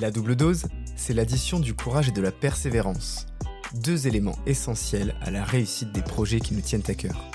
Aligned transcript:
La 0.00 0.10
double 0.10 0.34
dose, 0.34 0.64
c'est 0.96 1.12
l'addition 1.12 1.60
du 1.60 1.74
courage 1.74 2.08
et 2.08 2.12
de 2.12 2.22
la 2.22 2.32
persévérance, 2.32 3.26
deux 3.74 4.06
éléments 4.06 4.38
essentiels 4.46 5.14
à 5.20 5.30
la 5.30 5.44
réussite 5.44 5.92
des 5.92 6.00
projets 6.00 6.40
qui 6.40 6.54
nous 6.54 6.62
tiennent 6.62 6.88
à 6.88 6.94
cœur. 6.94 7.30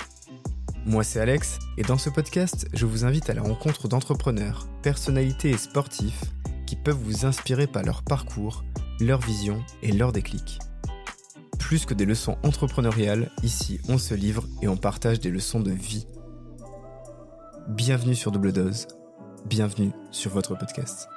Moi 0.84 1.04
c'est 1.04 1.20
Alex, 1.20 1.60
et 1.78 1.82
dans 1.82 1.96
ce 1.96 2.10
podcast, 2.10 2.66
je 2.72 2.84
vous 2.84 3.04
invite 3.04 3.30
à 3.30 3.34
la 3.34 3.42
rencontre 3.42 3.86
d'entrepreneurs, 3.86 4.66
personnalités 4.82 5.50
et 5.50 5.56
sportifs 5.56 6.24
qui 6.66 6.74
peuvent 6.74 6.98
vous 7.00 7.24
inspirer 7.24 7.68
par 7.68 7.84
leur 7.84 8.02
parcours, 8.02 8.64
leur 8.98 9.20
vision 9.20 9.64
et 9.82 9.92
leur 9.92 10.10
déclic. 10.10 10.58
Plus 11.60 11.86
que 11.86 11.94
des 11.94 12.04
leçons 12.04 12.36
entrepreneuriales, 12.42 13.30
ici 13.44 13.80
on 13.88 13.96
se 13.98 14.14
livre 14.14 14.44
et 14.60 14.66
on 14.66 14.76
partage 14.76 15.20
des 15.20 15.30
leçons 15.30 15.60
de 15.60 15.70
vie. 15.70 16.08
Bienvenue 17.68 18.16
sur 18.16 18.32
Double 18.32 18.52
Dose, 18.52 18.88
bienvenue 19.44 19.92
sur 20.10 20.32
votre 20.32 20.58
podcast. 20.58 21.08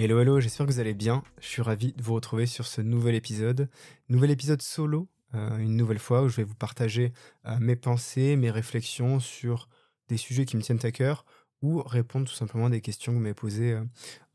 Hello 0.00 0.20
hello, 0.20 0.38
j'espère 0.38 0.64
que 0.64 0.70
vous 0.70 0.78
allez 0.78 0.94
bien. 0.94 1.24
Je 1.40 1.48
suis 1.48 1.60
ravi 1.60 1.92
de 1.92 2.00
vous 2.04 2.14
retrouver 2.14 2.46
sur 2.46 2.68
ce 2.68 2.80
nouvel 2.80 3.16
épisode. 3.16 3.68
Nouvel 4.08 4.30
épisode 4.30 4.62
solo, 4.62 5.08
euh, 5.34 5.58
une 5.58 5.74
nouvelle 5.74 5.98
fois 5.98 6.22
où 6.22 6.28
je 6.28 6.36
vais 6.36 6.44
vous 6.44 6.54
partager 6.54 7.12
euh, 7.46 7.58
mes 7.58 7.74
pensées, 7.74 8.36
mes 8.36 8.52
réflexions 8.52 9.18
sur 9.18 9.68
des 10.06 10.16
sujets 10.16 10.44
qui 10.44 10.56
me 10.56 10.62
tiennent 10.62 10.78
à 10.84 10.92
cœur 10.92 11.24
ou 11.62 11.82
répondre 11.82 12.28
tout 12.28 12.34
simplement 12.36 12.66
à 12.66 12.70
des 12.70 12.80
questions 12.80 13.10
que 13.10 13.16
vous 13.16 13.22
m'avez 13.22 13.34
posées 13.34 13.72
euh, 13.72 13.84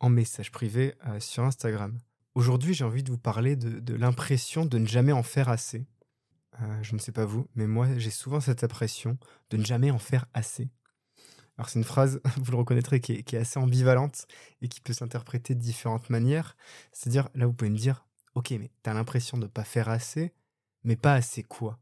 en 0.02 0.10
message 0.10 0.52
privé 0.52 0.96
sur 1.20 1.46
Instagram. 1.46 1.98
Aujourd'hui, 2.36 2.74
j'ai 2.74 2.84
envie 2.84 3.04
de 3.04 3.10
vous 3.10 3.18
parler 3.18 3.56
de, 3.56 3.96
l'impression 3.96 4.66
de 4.66 4.78
ne 4.78 4.86
jamais 4.86 5.14
en 5.14 5.24
faire 5.24 5.48
assez. 5.48 5.86
je 6.82 6.94
ne 6.94 7.00
sais 7.00 7.14
pas 7.14 7.24
vous, 7.24 7.48
mais 7.56 7.68
moi, 7.68 7.88
j'ai 7.96 8.12
souvent 8.12 8.42
cette 8.42 8.66
impression 8.66 9.18
de 9.50 9.56
ne 9.56 9.64
jamais 9.64 9.92
en 9.92 10.00
faire 10.00 10.26
assez. 10.34 10.68
Alors 11.58 11.70
c'est 11.70 11.80
une 11.80 11.86
phrase, 11.86 12.20
vous 12.38 12.52
le 12.52 12.58
reconnaîtrez, 12.58 13.00
qui 13.00 13.14
est, 13.14 13.34
assez 13.36 13.60
ambivalente 13.60 14.28
et 14.62 14.68
qui 14.68 14.82
peut 14.82 14.94
s'interpréter 14.94 15.56
de 15.56 15.60
différentes 15.60 16.10
manières. 16.10 16.56
C'est-à-dire, 16.92 17.30
là, 17.36 17.46
vous 17.46 17.54
pouvez 17.54 17.70
me 17.70 17.78
dire, 17.78 18.06
ok, 18.36 18.52
mais 18.52 18.72
tu 18.84 18.90
as 18.90 18.94
l'impression 18.94 19.38
de 19.38 19.44
ne 19.44 19.50
pas 19.50 19.64
faire 19.64 19.90
assez, 19.90 20.34
mais 20.84 20.96
pas 20.96 21.14
assez 21.14 21.44
quoi? 21.44 21.80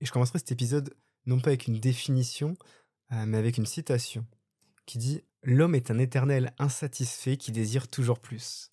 Et 0.00 0.06
je 0.06 0.12
commencerai 0.12 0.38
cet 0.38 0.52
épisode 0.52 0.94
non 1.26 1.40
pas 1.40 1.48
avec 1.48 1.66
une 1.66 1.80
définition, 1.80 2.56
euh, 3.12 3.24
mais 3.26 3.38
avec 3.38 3.56
une 3.56 3.66
citation 3.66 4.26
qui 4.84 4.98
dit 4.98 5.22
L'homme 5.42 5.74
est 5.76 5.90
un 5.92 5.98
éternel 5.98 6.52
insatisfait 6.58 7.36
qui 7.36 7.52
désire 7.52 7.88
toujours 7.88 8.18
plus. 8.18 8.72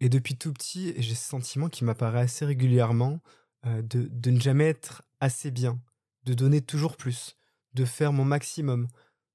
Et 0.00 0.08
depuis 0.08 0.36
tout 0.36 0.52
petit, 0.52 0.94
j'ai 0.96 1.16
ce 1.16 1.28
sentiment 1.28 1.68
qui 1.68 1.84
m'apparaît 1.84 2.20
assez 2.20 2.44
régulièrement 2.44 3.20
euh, 3.66 3.82
de 3.82 4.30
ne 4.30 4.40
jamais 4.40 4.66
être 4.66 5.02
assez 5.18 5.50
bien, 5.50 5.80
de 6.24 6.34
donner 6.34 6.60
toujours 6.60 6.96
plus, 6.96 7.36
de 7.74 7.84
faire 7.84 8.12
mon 8.12 8.24
maximum, 8.24 8.88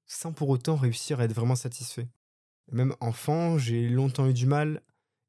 sans 0.06 0.34
pour 0.34 0.50
autant 0.50 0.76
réussir 0.76 1.20
à 1.20 1.26
être 1.26 1.34
vraiment 1.34 1.56
satisfait. 1.56 2.08
même 2.72 2.96
enfant, 3.00 3.58
j'ai 3.58 3.90
longtemps 3.90 4.28
eu 4.28 4.34
du 4.34 4.46
mal, 4.46 4.82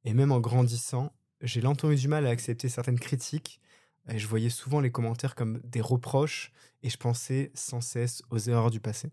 et 0.05 0.15
même 0.15 0.33
en 0.33 0.41
grandissant, 0.41 1.13
j'ai 1.41 1.61
longtemps 1.61 1.91
eu 1.91 1.97
du 1.97 2.09
mal 2.09 2.27
à 2.27 2.31
accepter 2.31 2.69
certaines 2.69 2.99
critiques, 2.99 3.61
et 4.09 4.19
je 4.19 4.27
voyais 4.27 4.51
souvent 4.51 4.81
les 4.81 4.91
commentaires 4.91 5.35
comme 5.35 5.61
des 5.65 5.81
reproches, 5.81 6.53
et 6.83 6.91
je 6.91 6.97
pensais 6.97 7.51
sans 7.55 7.81
cesse 7.81 8.23
aux 8.31 8.39
erreurs 8.39 8.71
du 8.71 8.81
passé. 8.81 9.11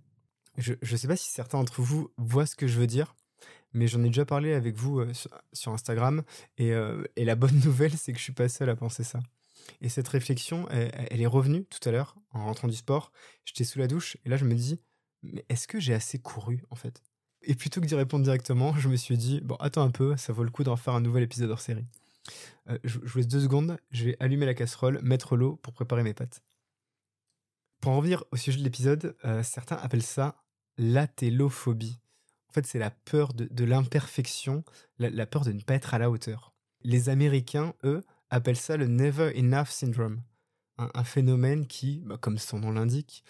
Je 0.57 0.73
ne 0.81 0.97
sais 0.97 1.07
pas 1.07 1.15
si 1.15 1.29
certains 1.29 1.59
d'entre 1.59 1.81
vous 1.81 2.11
voient 2.17 2.45
ce 2.45 2.55
que 2.55 2.67
je 2.67 2.77
veux 2.79 2.87
dire, 2.87 3.15
mais 3.73 3.87
j'en 3.87 4.03
ai 4.03 4.07
déjà 4.07 4.25
parlé 4.25 4.53
avec 4.53 4.75
vous 4.75 4.99
euh, 4.99 5.13
sur, 5.53 5.71
Instagram, 5.71 6.23
euh, 6.59 7.03
et, 7.15 7.25
la 7.25 7.35
bonne 7.35 7.59
nouvelle, 7.63 7.97
c'est 7.97 8.11
que 8.11 8.19
je 8.19 8.23
suis 8.23 8.33
pas 8.33 8.49
seul 8.49 8.69
à 8.69 8.75
penser 8.75 9.03
ça. 9.03 9.19
Et 9.81 9.89
cette 9.89 10.07
réflexion, 10.07 10.67
elle, 10.69 11.21
est 11.21 11.27
revenue 11.27 11.65
tout 11.65 11.87
à 11.87 11.91
l'heure, 11.91 12.15
en 12.31 12.45
rentrant 12.45 12.67
du 12.67 12.75
sport. 12.75 13.11
J'étais 13.45 13.63
sous 13.63 13.79
la 13.79 13.87
douche, 13.87 14.17
et 14.25 14.29
là, 14.29 14.37
je 14.37 14.45
me 14.45 14.53
dis, 14.53 14.79
mais 15.23 15.45
est-ce 15.49 15.67
que 15.67 15.79
j'ai 15.79 15.93
assez 15.93 16.19
couru, 16.19 16.63
en 16.69 16.75
fait? 16.75 17.01
Et 17.43 17.55
plutôt 17.55 17.81
que 17.81 17.85
d'y 17.85 17.95
répondre 17.95 18.23
directement, 18.23 18.75
je 18.77 18.87
me 18.87 18.95
suis 18.95 19.17
dit, 19.17 19.41
bon, 19.41 19.55
attends 19.55 19.83
un 19.83 19.91
peu, 19.91 20.15
ça 20.17 20.33
vaut 20.33 20.43
le 20.43 20.51
coup 20.51 20.63
d'en 20.63 20.75
faire 20.75 20.93
un 20.93 21.01
nouvel 21.01 21.23
épisode 21.23 21.49
hors 21.49 21.61
série. 21.61 21.85
Euh, 22.69 22.77
je, 22.83 22.99
vous 22.99 23.17
laisse 23.17 23.27
deux 23.27 23.41
secondes, 23.41 23.77
je 23.91 24.05
vais 24.05 24.17
allumer 24.19 24.45
la 24.45 24.53
casserole, 24.53 24.99
mettre 25.01 25.35
l'eau 25.35 25.55
pour 25.57 25.73
préparer 25.73 26.03
mes 26.03 26.13
pâtes. 26.13 26.43
Pour 27.79 27.93
en 27.93 27.97
revenir 27.97 28.23
au 28.31 28.37
sujet 28.37 28.59
de 28.59 28.63
l'épisode, 28.63 29.15
euh, 29.25 29.41
certains 29.41 29.77
appellent 29.77 30.03
ça 30.03 30.35
l'atélophobie. 30.77 31.99
En 32.49 32.53
fait, 32.53 32.65
c'est 32.67 32.79
la 32.79 32.91
peur 32.91 33.33
de, 33.33 33.63
l'imperfection, 33.63 34.63
la, 34.99 35.25
peur 35.25 35.45
de 35.45 35.51
ne 35.51 35.61
pas 35.61 35.73
être 35.73 35.93
à 35.93 35.99
la 35.99 36.11
hauteur. 36.11 36.53
Les 36.83 37.09
Américains, 37.09 37.73
eux, 37.83 38.03
appellent 38.31 38.57
ça 38.57 38.77
le 38.77 38.87
Never 38.87 39.37
Enough 39.37 39.67
Syndrome, 39.67 40.21
un, 40.77 41.03
phénomène 41.03 41.67
qui, 41.67 42.01
bah, 42.05 42.17
comme 42.19 42.39
son 42.39 42.59
nom 42.59 42.71
l'indique, 42.71 43.23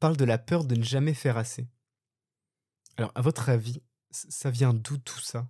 parle 0.00 0.16
de 0.16 0.24
la 0.24 0.36
peur 0.36 0.64
de 0.64 0.74
ne 0.74 0.82
jamais 0.82 1.14
faire 1.14 1.38
assez. 1.38 1.66
Alors, 2.98 3.12
à 3.14 3.22
votre 3.22 3.48
avis, 3.48 3.80
ça 4.10 4.50
vient 4.50 4.74
d'où 4.74 4.98
tout 4.98 5.20
ça? 5.20 5.48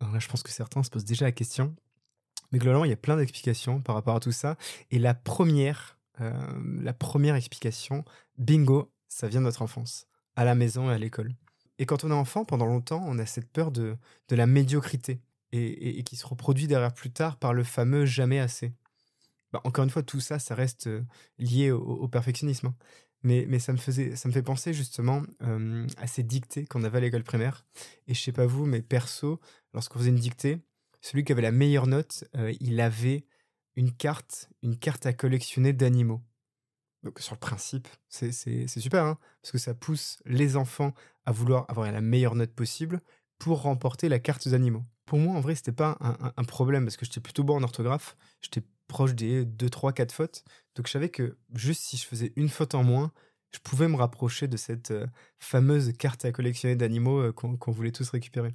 Là, 0.00 0.18
je 0.18 0.28
pense 0.28 0.42
que 0.42 0.50
certains 0.50 0.82
se 0.82 0.90
posent 0.90 1.04
déjà 1.04 1.26
la 1.26 1.32
question. 1.32 1.76
Mais 2.50 2.58
globalement, 2.58 2.84
il 2.84 2.90
y 2.90 2.94
a 2.94 2.96
plein 2.96 3.16
d'explications 3.16 3.80
par 3.80 3.94
rapport 3.94 4.16
à 4.16 4.20
tout 4.20 4.32
ça. 4.32 4.56
Et 4.90 4.98
la 4.98 5.14
première, 5.14 5.98
euh, 6.20 6.80
la 6.80 6.94
première 6.94 7.34
explication, 7.34 8.04
bingo, 8.38 8.90
ça 9.08 9.28
vient 9.28 9.40
de 9.40 9.44
notre 9.44 9.62
enfance, 9.62 10.06
à 10.34 10.44
la 10.44 10.54
maison 10.54 10.90
et 10.90 10.94
à 10.94 10.98
l'école. 10.98 11.34
Et 11.78 11.86
quand 11.86 12.04
on 12.04 12.10
est 12.10 12.14
enfant, 12.14 12.44
pendant 12.44 12.66
longtemps, 12.66 13.04
on 13.06 13.18
a 13.18 13.26
cette 13.26 13.50
peur 13.50 13.70
de, 13.70 13.96
de 14.28 14.36
la 14.36 14.46
médiocrité 14.46 15.20
et, 15.52 16.02
qui 16.04 16.16
se 16.16 16.26
reproduit 16.26 16.66
derrière 16.66 16.92
plus 16.92 17.10
tard 17.10 17.36
par 17.36 17.54
le 17.54 17.64
fameux 17.64 18.04
jamais 18.04 18.38
assez. 18.38 18.72
Bah, 19.52 19.60
encore 19.64 19.84
une 19.84 19.90
fois, 19.90 20.02
tout 20.02 20.20
ça, 20.20 20.38
ça 20.38 20.54
reste 20.54 20.88
euh, 20.88 21.02
lié 21.38 21.70
au, 21.70 22.06
perfectionnisme. 22.08 22.68
Hein. 22.68 22.74
Mais, 23.22 23.58
ça, 23.58 23.72
me 23.72 23.78
faisait, 23.78 24.14
ça 24.14 24.28
me 24.28 24.32
fait 24.32 24.42
penser 24.42 24.72
justement 24.72 25.22
à 25.96 26.06
ces 26.06 26.22
dictées 26.22 26.66
qu'on 26.66 26.84
avait 26.84 26.98
à 26.98 27.00
l'école 27.00 27.24
primaire. 27.24 27.66
Et 28.06 28.14
je 28.14 28.20
sais 28.20 28.32
pas 28.32 28.46
vous, 28.46 28.64
mais 28.64 28.80
perso, 28.80 29.40
lorsqu'on 29.74 29.98
faisait 29.98 30.10
une 30.10 30.16
dictée, 30.16 30.60
celui 31.00 31.24
qui 31.24 31.32
avait 31.32 31.42
la 31.42 31.52
meilleure 31.52 31.86
note, 31.86 32.24
euh, 32.36 32.52
il 32.60 32.80
avait 32.80 33.26
une 33.76 33.92
carte, 33.92 34.48
une 34.62 34.76
carte 34.76 35.06
à 35.06 35.12
collectionner 35.12 35.72
d'animaux. 35.72 36.22
Donc 37.04 37.20
sur 37.20 37.34
le 37.34 37.38
principe, 37.38 37.86
c'est 38.08 38.32
super, 38.66 39.04
hein, 39.04 39.18
parce 39.40 39.52
que 39.52 39.58
ça 39.58 39.74
pousse 39.74 40.18
les 40.24 40.56
enfants 40.56 40.92
à 41.26 41.32
vouloir 41.32 41.64
avoir 41.68 41.90
la 41.90 42.00
meilleure 42.00 42.34
note 42.34 42.52
possible 42.52 43.00
pour 43.38 43.62
remporter 43.62 44.08
la 44.08 44.18
carte 44.18 44.48
d'animaux. 44.48 44.84
Pour 45.08 45.18
moi, 45.18 45.34
en 45.34 45.40
vrai, 45.40 45.54
c'était 45.54 45.72
pas 45.72 45.96
un, 46.00 46.44
problème, 46.44 46.84
parce 46.84 46.98
que 46.98 47.06
j'étais 47.06 47.20
plutôt 47.20 47.42
bon 47.42 47.56
en 47.56 47.62
orthographe, 47.62 48.14
j'étais 48.42 48.60
proche 48.88 49.14
des 49.14 49.46
2, 49.46 49.70
3, 49.70 49.94
4 49.94 50.12
fautes, 50.12 50.44
donc 50.74 50.86
je 50.86 50.92
savais 50.92 51.08
que 51.08 51.38
juste 51.54 51.80
si 51.80 51.96
je 51.96 52.04
faisais 52.04 52.34
une 52.36 52.50
faute 52.50 52.74
en 52.74 52.84
moins, 52.84 53.10
je 53.50 53.58
pouvais 53.58 53.88
me 53.88 53.96
rapprocher 53.96 54.48
de 54.48 54.58
cette 54.58 54.90
euh, 54.90 55.06
fameuse 55.38 55.94
carte 55.94 56.26
à 56.26 56.30
collectionner 56.32 56.76
d'animaux 56.76 57.20
euh, 57.20 57.32
qu'on 57.32 57.72
voulait 57.72 57.90
tous 57.90 58.10
récupérer. 58.10 58.54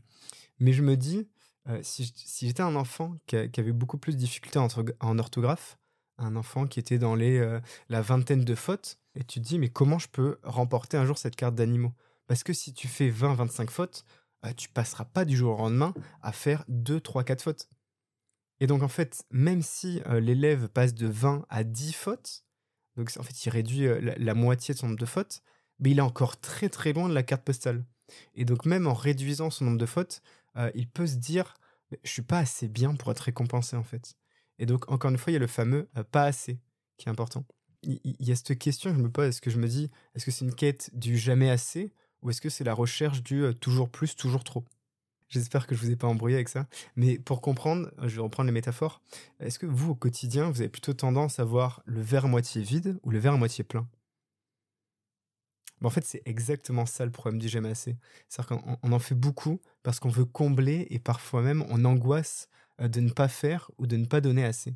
Mais 0.60 0.74
je 0.74 0.84
me 0.84 0.96
dis, 0.96 1.28
euh, 1.70 1.80
si, 1.82 2.14
j'étais 2.40 2.62
un 2.62 2.76
enfant 2.76 3.18
qui, 3.26 3.36
avait 3.36 3.72
beaucoup 3.72 3.98
plus 3.98 4.14
de 4.14 4.20
difficultés 4.20 4.60
en, 4.60 5.18
orthographe, 5.18 5.80
un 6.20 6.36
enfant 6.36 6.68
qui 6.68 6.80
était 6.80 7.00
dans 7.00 7.16
les, 7.16 7.60
la 7.90 8.02
vingtaine 8.04 8.46
de 8.46 8.54
fautes, 8.54 9.00
et 9.16 9.24
tu 9.24 9.42
te 9.42 9.46
dis, 9.48 9.58
mais 9.58 9.70
comment 9.70 9.98
je 9.98 10.08
peux 10.08 10.38
remporter 10.44 10.98
un 10.98 11.06
jour 11.08 11.18
cette 11.18 11.36
carte 11.36 11.56
d'animaux? 11.56 11.94
Parce 12.28 12.44
que 12.44 12.54
si 12.54 12.74
tu 12.74 12.88
fais 12.88 13.10
20-25 13.10 13.72
fautes, 13.72 14.06
euh, 14.46 14.54
tu 14.56 14.70
passeras 14.70 15.06
pas 15.06 15.26
du 15.26 15.36
jour 15.36 15.56
au 15.56 15.58
lendemain 15.64 15.94
à 16.22 16.32
faire 16.32 16.64
2, 16.68 17.00
3, 17.00 17.24
4 17.24 17.42
fautes. 17.42 17.70
Et 18.60 18.68
donc 18.68 18.84
en 18.84 18.88
fait, 18.88 19.26
même 19.32 19.62
si 19.62 20.02
l'élève 20.10 20.70
passe 20.70 20.94
de 20.94 21.08
20 21.08 21.46
à 21.50 21.64
10 21.64 21.94
fautes, 21.94 22.46
donc 22.96 23.12
en 23.20 23.24
fait 23.24 23.46
il 23.46 23.50
réduit 23.50 23.88
la, 24.02 24.16
la, 24.16 24.34
moitié 24.34 24.74
de 24.74 24.80
son 24.80 24.88
nombre 24.88 25.00
de 25.00 25.06
fautes, 25.06 25.42
mais 25.80 25.92
il 25.92 25.98
est 25.98 26.04
encore 26.04 26.40
très 26.40 26.70
très 26.70 26.94
loin 26.94 27.10
de 27.10 27.14
la 27.14 27.24
carte 27.24 27.44
postale. 27.44 27.84
Et 28.36 28.46
donc 28.46 28.66
même 28.66 28.88
en 28.88 28.94
réduisant 28.94 29.50
son 29.50 29.66
nombre 29.66 29.78
de 29.78 29.86
fautes, 29.86 30.22
euh, 30.58 30.72
il 30.76 30.88
peut 30.88 31.08
se 31.08 31.16
dire 31.16 31.56
je 32.04 32.10
suis 32.10 32.22
pas 32.22 32.40
assez 32.40 32.68
bien 32.68 32.96
pour 32.96 33.12
être 33.12 33.20
récompensé 33.20 33.76
en 33.76 33.84
fait. 33.84 34.16
Et 34.60 34.66
donc 34.66 34.92
encore 34.92 35.12
une 35.12 35.18
fois, 35.18 35.32
il 35.32 35.34
y 35.34 35.38
a 35.38 35.40
le 35.40 35.48
fameux 35.48 35.90
euh, 35.98 36.04
pas 36.04 36.24
assez 36.24 36.60
qui 36.98 37.08
est 37.08 37.12
important. 37.12 37.46
Il, 37.84 38.00
y 38.20 38.32
a 38.32 38.36
cette 38.36 38.58
question 38.58 38.92
que 38.92 38.98
je 38.98 39.04
me 39.04 39.12
pose, 39.12 39.28
est-ce 39.28 39.42
que 39.42 39.50
je 39.50 39.60
me 39.60 39.68
dis 39.68 39.92
est-ce 40.16 40.26
que 40.26 40.32
c'est 40.32 40.46
une 40.46 40.56
quête 40.56 40.90
du 40.94 41.18
jamais 41.18 41.50
assez 41.50 41.92
ou 42.24 42.30
est-ce 42.30 42.42
que 42.42 42.50
c'est 42.50 42.64
la 42.64 42.74
recherche 42.74 43.22
du 43.24 43.44
toujours 43.60 43.90
plus, 43.90 44.16
toujours 44.16 44.44
trop? 44.44 44.64
J'espère 45.30 45.68
que 45.68 45.76
je 45.76 45.82
vous 45.82 45.92
ai 45.92 45.96
pas 45.96 46.08
embrouillé 46.08 46.36
avec 46.36 46.50
ça. 46.50 46.68
Mais 46.96 47.18
pour 47.18 47.42
comprendre, 47.42 47.92
je 48.04 48.16
vais 48.16 48.22
reprendre 48.22 48.48
les 48.48 48.54
métaphores. 48.54 49.02
Est-ce 49.40 49.60
que 49.60 49.66
vous, 49.66 49.92
au 49.92 49.96
quotidien, 49.96 50.50
vous 50.50 50.62
avez 50.62 50.70
plutôt 50.70 50.94
tendance 50.94 51.40
à 51.40 51.44
voir 51.44 51.82
le 51.86 52.02
verre 52.02 52.28
moitié 52.28 52.62
vide 52.62 53.00
ou 53.04 53.10
le 53.12 53.20
verre 53.20 53.38
moitié 53.38 53.64
plein? 53.64 53.88
En 55.84 55.90
fait, 55.90 56.06
c'est 56.06 56.22
exactement 56.26 56.86
ça 56.86 57.06
le 57.06 57.12
problème 57.12 57.40
du 57.40 57.50
j'aime 57.50 57.66
assez. 57.66 57.98
C'est-à-dire 58.30 58.64
qu'on 58.82 58.92
en 58.92 59.00
fait 59.00 59.16
beaucoup 59.16 59.60
parce 59.84 60.00
qu'on 60.00 60.10
veut 60.10 60.26
combler 60.26 60.88
et 60.90 61.00
parfois 61.00 61.42
même 61.42 61.64
on 61.70 61.84
angoisse 61.84 62.48
de 62.80 63.00
ne 63.02 63.10
pas 63.10 63.28
faire 63.28 63.70
ou 63.78 63.86
de 63.88 63.98
ne 63.98 64.06
pas 64.06 64.22
donner 64.22 64.46
assez. 64.46 64.76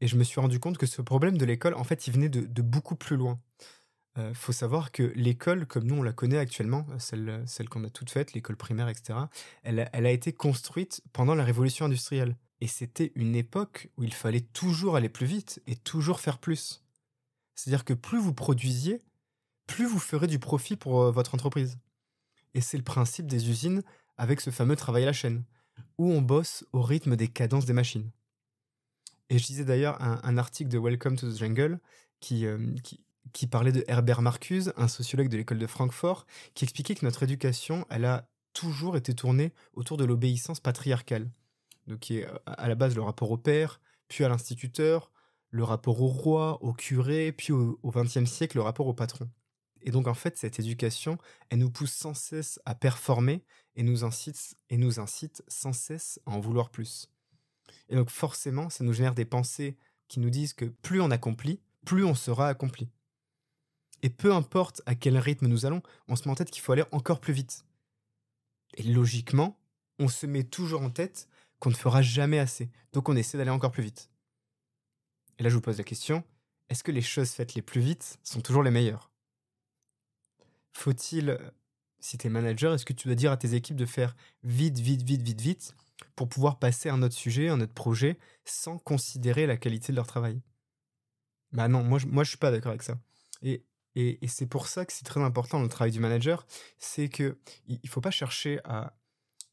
Et 0.00 0.08
je 0.08 0.16
me 0.16 0.24
suis 0.24 0.40
rendu 0.40 0.60
compte 0.60 0.78
que 0.78 0.86
ce 0.86 1.02
problème 1.02 1.38
de 1.38 1.44
l'école, 1.44 1.74
en 1.74 1.84
fait, 1.84 2.06
il 2.06 2.12
venait 2.12 2.28
de, 2.28 2.62
beaucoup 2.62 2.96
plus 2.96 3.16
loin. 3.16 3.40
Euh, 4.18 4.32
faut 4.34 4.52
savoir 4.52 4.92
que 4.92 5.02
l'école, 5.14 5.66
comme 5.66 5.84
nous 5.84 5.96
on 5.96 6.02
la 6.02 6.12
connaît 6.12 6.38
actuellement, 6.38 6.86
euh, 6.90 6.98
celle, 6.98 7.42
celle 7.46 7.68
qu'on 7.68 7.84
a 7.84 7.90
toute 7.90 8.10
faite, 8.10 8.32
l'école 8.32 8.56
primaire, 8.56 8.88
etc., 8.88 9.18
elle, 9.62 9.90
elle 9.92 10.06
a 10.06 10.10
été 10.10 10.32
construite 10.32 11.02
pendant 11.12 11.34
la 11.34 11.44
révolution 11.44 11.84
industrielle. 11.84 12.36
Et 12.60 12.66
c'était 12.66 13.12
une 13.14 13.36
époque 13.36 13.90
où 13.96 14.04
il 14.04 14.14
fallait 14.14 14.40
toujours 14.40 14.96
aller 14.96 15.10
plus 15.10 15.26
vite 15.26 15.60
et 15.66 15.76
toujours 15.76 16.20
faire 16.20 16.38
plus. 16.38 16.82
C'est-à-dire 17.54 17.84
que 17.84 17.94
plus 17.94 18.18
vous 18.18 18.32
produisiez, 18.32 19.02
plus 19.66 19.86
vous 19.86 19.98
ferez 19.98 20.26
du 20.26 20.38
profit 20.38 20.76
pour 20.76 21.02
euh, 21.02 21.10
votre 21.10 21.34
entreprise. 21.34 21.78
Et 22.54 22.60
c'est 22.60 22.76
le 22.76 22.84
principe 22.84 23.26
des 23.26 23.50
usines 23.50 23.82
avec 24.16 24.40
ce 24.40 24.50
fameux 24.50 24.76
travail 24.76 25.02
à 25.02 25.06
la 25.06 25.12
chaîne, 25.12 25.44
où 25.98 26.10
on 26.10 26.22
bosse 26.22 26.64
au 26.72 26.80
rythme 26.80 27.16
des 27.16 27.28
cadences 27.28 27.66
des 27.66 27.74
machines. 27.74 28.10
Et 29.28 29.38
je 29.38 29.44
disais 29.44 29.64
d'ailleurs 29.64 30.00
un, 30.00 30.38
article 30.38 30.70
de 30.70 30.78
Welcome 30.78 31.16
to 31.16 31.30
the 31.30 31.36
Jungle 31.36 31.80
euh, 32.32 32.74
qui, 32.82 33.00
qui 33.32 33.46
parlait 33.46 33.72
de 33.72 33.84
Herbert 33.88 34.22
Marcuse, 34.22 34.72
un 34.76 34.88
sociologue 34.88 35.28
de 35.28 35.36
l'école 35.36 35.58
de 35.58 35.66
Francfort, 35.66 36.26
qui 36.54 36.64
expliquait 36.64 36.94
que 36.94 37.04
notre 37.04 37.22
éducation, 37.22 37.86
elle 37.90 38.04
a 38.04 38.28
toujours 38.52 38.96
été 38.96 39.14
tournée 39.14 39.52
autour 39.74 39.96
de 39.96 40.04
l'obéissance 40.04 40.60
patriarcale. 40.60 41.30
Donc, 41.86 42.00
qui 42.00 42.18
est 42.18 42.26
à 42.46 42.68
la 42.68 42.74
base 42.74 42.94
le 42.96 43.02
rapport 43.02 43.30
au 43.30 43.36
père, 43.36 43.80
puis 44.08 44.24
à 44.24 44.28
l'instituteur, 44.28 45.12
le 45.50 45.62
rapport 45.62 46.00
au 46.02 46.08
roi, 46.08 46.62
au 46.62 46.72
curé, 46.72 47.32
puis 47.32 47.52
au 47.52 47.78
XXe 47.84 48.24
siècle, 48.24 48.56
le 48.56 48.62
rapport 48.62 48.86
au 48.86 48.94
patron. 48.94 49.28
Et 49.82 49.90
donc, 49.92 50.08
en 50.08 50.14
fait, 50.14 50.36
cette 50.36 50.58
éducation, 50.58 51.16
elle 51.48 51.60
nous 51.60 51.70
pousse 51.70 51.92
sans 51.92 52.12
cesse 52.12 52.58
à 52.64 52.74
performer 52.74 53.44
et 53.76 53.84
nous 53.84 54.04
incite, 54.04 54.56
et 54.68 54.78
nous 54.78 54.98
incite 54.98 55.42
sans 55.46 55.72
cesse 55.72 56.20
à 56.26 56.32
en 56.32 56.40
vouloir 56.40 56.70
plus. 56.70 57.08
Et 57.88 57.94
donc, 57.94 58.10
forcément, 58.10 58.68
ça 58.68 58.82
nous 58.82 58.92
génère 58.92 59.14
des 59.14 59.24
pensées 59.24 59.76
qui 60.08 60.18
nous 60.18 60.30
disent 60.30 60.54
que 60.54 60.64
plus 60.64 61.00
on 61.00 61.10
accomplit, 61.12 61.60
plus 61.84 62.04
on 62.04 62.16
sera 62.16 62.48
accompli. 62.48 62.88
Et 64.06 64.08
peu 64.08 64.32
importe 64.32 64.82
à 64.86 64.94
quel 64.94 65.18
rythme 65.18 65.48
nous 65.48 65.66
allons, 65.66 65.82
on 66.06 66.14
se 66.14 66.28
met 66.28 66.30
en 66.30 66.36
tête 66.36 66.52
qu'il 66.52 66.62
faut 66.62 66.70
aller 66.70 66.84
encore 66.92 67.20
plus 67.20 67.32
vite. 67.32 67.66
Et 68.74 68.84
logiquement, 68.84 69.58
on 69.98 70.06
se 70.06 70.26
met 70.26 70.44
toujours 70.44 70.82
en 70.82 70.90
tête 70.90 71.28
qu'on 71.58 71.70
ne 71.70 71.74
fera 71.74 72.02
jamais 72.02 72.38
assez. 72.38 72.70
Donc 72.92 73.08
on 73.08 73.16
essaie 73.16 73.36
d'aller 73.36 73.50
encore 73.50 73.72
plus 73.72 73.82
vite. 73.82 74.08
Et 75.38 75.42
là, 75.42 75.48
je 75.48 75.56
vous 75.56 75.60
pose 75.60 75.78
la 75.78 75.82
question, 75.82 76.22
est-ce 76.68 76.84
que 76.84 76.92
les 76.92 77.02
choses 77.02 77.30
faites 77.30 77.54
les 77.54 77.62
plus 77.62 77.80
vite 77.80 78.20
sont 78.22 78.40
toujours 78.40 78.62
les 78.62 78.70
meilleures? 78.70 79.10
Faut-il, 80.72 81.36
si 81.98 82.16
tu 82.16 82.28
es 82.28 82.30
manager, 82.30 82.74
est-ce 82.74 82.84
que 82.84 82.92
tu 82.92 83.08
dois 83.08 83.16
dire 83.16 83.32
à 83.32 83.36
tes 83.36 83.54
équipes 83.54 83.74
de 83.76 83.86
faire 83.86 84.14
vite, 84.44 84.78
vite, 84.78 85.02
vite, 85.02 85.22
vite, 85.22 85.40
vite 85.40 85.74
pour 86.14 86.28
pouvoir 86.28 86.60
passer 86.60 86.90
à 86.90 86.94
un 86.94 87.02
autre 87.02 87.16
sujet, 87.16 87.48
un 87.48 87.60
autre 87.60 87.74
projet, 87.74 88.20
sans 88.44 88.78
considérer 88.78 89.48
la 89.48 89.56
qualité 89.56 89.90
de 89.90 89.96
leur 89.96 90.06
travail? 90.06 90.40
Bah 91.50 91.66
non, 91.66 91.82
moi 91.82 91.98
je, 91.98 92.06
moi 92.06 92.22
je 92.22 92.28
suis 92.28 92.38
pas 92.38 92.52
d'accord 92.52 92.70
avec 92.70 92.84
ça. 92.84 93.00
Et 93.42 93.64
et, 93.96 94.28
c'est 94.28 94.46
pour 94.46 94.68
ça 94.68 94.84
que 94.84 94.92
c'est 94.92 95.04
très 95.04 95.22
important 95.22 95.60
le 95.60 95.68
travail 95.68 95.90
du 95.90 96.00
manager, 96.00 96.46
c'est 96.78 97.08
que 97.08 97.38
il 97.66 97.88
faut 97.88 98.02
pas 98.02 98.10
chercher 98.10 98.60
à 98.64 98.94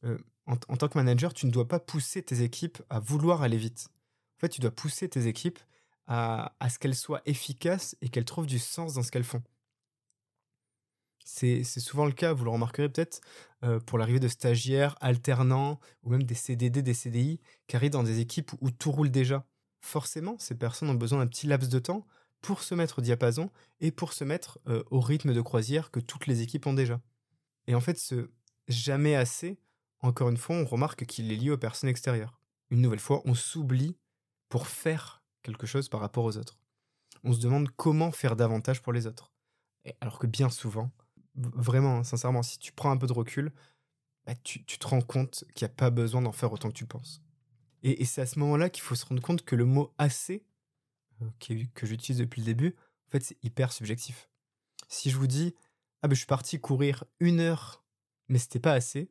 euh, 0.04 0.18
en, 0.46 0.56
tant 0.56 0.88
que 0.88 0.98
manager, 0.98 1.32
tu 1.32 1.46
ne 1.46 1.50
dois 1.50 1.66
pas 1.66 1.80
pousser 1.80 2.22
tes 2.22 2.42
équipes 2.42 2.82
à 2.90 3.00
vouloir 3.00 3.42
aller 3.42 3.56
vite. 3.56 3.88
En 4.36 4.40
fait, 4.40 4.50
tu 4.50 4.60
dois 4.60 4.70
pousser 4.70 5.08
tes 5.08 5.26
équipes 5.26 5.58
à, 6.06 6.52
ce 6.68 6.78
qu'elles 6.78 6.94
soient 6.94 7.22
efficaces 7.24 7.96
et 8.02 8.10
qu'elles 8.10 8.26
trouvent 8.26 8.46
du 8.46 8.58
sens 8.58 8.94
dans 8.94 9.02
ce 9.02 9.10
qu'elles 9.10 9.24
font. 9.24 9.42
C'est 11.24 11.64
souvent 11.64 12.04
le 12.04 12.12
cas, 12.12 12.34
vous 12.34 12.44
le 12.44 12.50
remarquerez 12.50 12.90
peut-être, 12.90 13.22
euh, 13.62 13.80
pour 13.80 13.96
l'arrivée 13.96 14.20
de 14.20 14.28
stagiaires, 14.28 14.96
alternants, 15.00 15.80
ou 16.02 16.10
même 16.10 16.24
des 16.24 16.34
CDD, 16.34 16.82
des 16.82 16.92
CDI, 16.92 17.40
qui 17.66 17.76
arrivent 17.76 17.92
dans 17.92 18.02
des 18.02 18.20
équipes 18.20 18.52
où 18.60 18.70
tout 18.70 18.92
roule 18.92 19.10
déjà. 19.10 19.46
Forcément, 19.80 20.36
ces 20.38 20.54
personnes 20.54 20.90
ont 20.90 20.94
besoin 20.94 21.20
d'un 21.20 21.26
petit 21.26 21.46
laps 21.46 21.70
de 21.70 21.78
temps 21.78 22.06
pour 22.44 22.62
se 22.62 22.74
mettre 22.74 22.98
au 22.98 23.02
diapason 23.02 23.50
et 23.80 23.90
pour 23.90 24.12
se 24.12 24.22
mettre 24.22 24.58
euh, 24.68 24.82
au 24.90 25.00
rythme 25.00 25.32
de 25.32 25.40
croisière 25.40 25.90
que 25.90 25.98
toutes 25.98 26.26
les 26.26 26.42
équipes 26.42 26.66
ont 26.66 26.74
déjà. 26.74 27.00
Et 27.66 27.74
en 27.74 27.80
fait, 27.80 27.98
ce 27.98 28.30
jamais 28.68 29.14
assez, 29.14 29.58
encore 30.00 30.28
une 30.28 30.36
fois, 30.36 30.56
on 30.56 30.66
remarque 30.66 31.06
qu'il 31.06 31.32
est 31.32 31.36
lié 31.36 31.50
aux 31.50 31.56
personnes 31.56 31.88
extérieures. 31.88 32.38
Une 32.68 32.82
nouvelle 32.82 33.00
fois, 33.00 33.22
on 33.24 33.34
s'oublie 33.34 33.96
pour 34.50 34.68
faire 34.68 35.24
quelque 35.42 35.66
chose 35.66 35.88
par 35.88 36.00
rapport 36.00 36.22
aux 36.22 36.36
autres. 36.36 36.58
On 37.22 37.32
se 37.32 37.40
demande 37.40 37.70
comment 37.70 38.12
faire 38.12 38.36
davantage 38.36 38.82
pour 38.82 38.92
les 38.92 39.06
autres. 39.06 39.32
alors 40.02 40.18
que 40.18 40.26
bien 40.26 40.50
souvent, 40.50 40.90
vraiment, 41.34 42.00
hein, 42.00 42.04
sincèrement, 42.04 42.42
si 42.42 42.58
tu 42.58 42.72
prends 42.72 42.90
un 42.90 42.98
peu 42.98 43.06
de 43.06 43.14
recul, 43.14 43.52
bah, 44.26 44.34
tu, 44.42 44.64
te 44.66 44.86
rends 44.86 45.00
compte 45.00 45.44
qu'il 45.54 45.66
n'y 45.66 45.72
a 45.72 45.74
pas 45.74 45.88
besoin 45.88 46.20
d'en 46.20 46.32
faire 46.32 46.52
autant 46.52 46.68
que 46.68 46.74
tu 46.74 46.86
penses. 46.86 47.22
Et, 47.82 48.02
et 48.02 48.04
c'est 48.04 48.20
à 48.20 48.26
ce 48.26 48.38
moment-là 48.38 48.68
qu'il 48.68 48.82
faut 48.82 48.94
se 48.94 49.06
rendre 49.06 49.22
compte 49.22 49.46
que 49.46 49.56
le 49.56 49.64
mot 49.64 49.94
assez 49.96 50.44
que 51.38 51.86
j'utilise 51.86 52.18
depuis 52.18 52.40
le 52.40 52.46
début, 52.46 52.74
en 53.08 53.10
fait, 53.10 53.22
c'est 53.22 53.38
hyper 53.42 53.72
subjectif. 53.72 54.28
Si 54.88 55.10
je 55.10 55.16
vous 55.16 55.26
dis, 55.26 55.54
ah 56.02 56.08
ben 56.08 56.14
je 56.14 56.20
suis 56.20 56.26
parti 56.26 56.60
courir 56.60 57.04
une 57.20 57.40
heure, 57.40 57.84
mais 58.28 58.38
c'était 58.38 58.60
pas 58.60 58.72
assez, 58.72 59.10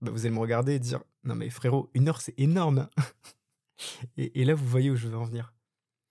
bah, 0.00 0.10
vous 0.10 0.26
allez 0.26 0.34
me 0.34 0.40
regarder 0.40 0.74
et 0.74 0.78
dire, 0.78 1.02
non 1.24 1.34
mais 1.34 1.50
frérot, 1.50 1.90
une 1.94 2.08
heure 2.08 2.20
c'est 2.20 2.38
énorme. 2.38 2.88
et, 4.16 4.44
là, 4.44 4.54
vous 4.54 4.66
voyez 4.66 4.90
où 4.90 4.96
je 4.96 5.08
veux 5.08 5.16
en 5.16 5.24
venir. 5.24 5.54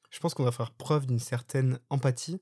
Je 0.09 0.19
pense 0.19 0.33
qu'on 0.33 0.43
doit 0.43 0.51
faire 0.51 0.71
preuve 0.71 1.07
d'une 1.07 1.19
certaine 1.19 1.79
empathie, 1.89 2.41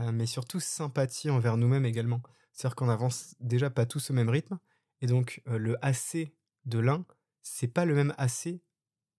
euh, 0.00 0.12
mais 0.12 0.26
surtout 0.26 0.60
sympathie 0.60 1.30
envers 1.30 1.56
nous-mêmes 1.56 1.86
également. 1.86 2.22
C'est-à-dire 2.52 2.76
qu'on 2.76 2.88
avance 2.88 3.34
déjà 3.40 3.70
pas 3.70 3.86
tous 3.86 4.10
au 4.10 4.14
même 4.14 4.28
rythme, 4.28 4.58
et 5.00 5.06
donc 5.06 5.42
euh, 5.48 5.58
le 5.58 5.82
assez 5.84 6.34
de 6.64 6.78
l'un, 6.78 7.04
c'est 7.42 7.68
pas 7.68 7.84
le 7.84 7.94
même 7.94 8.14
assez 8.18 8.62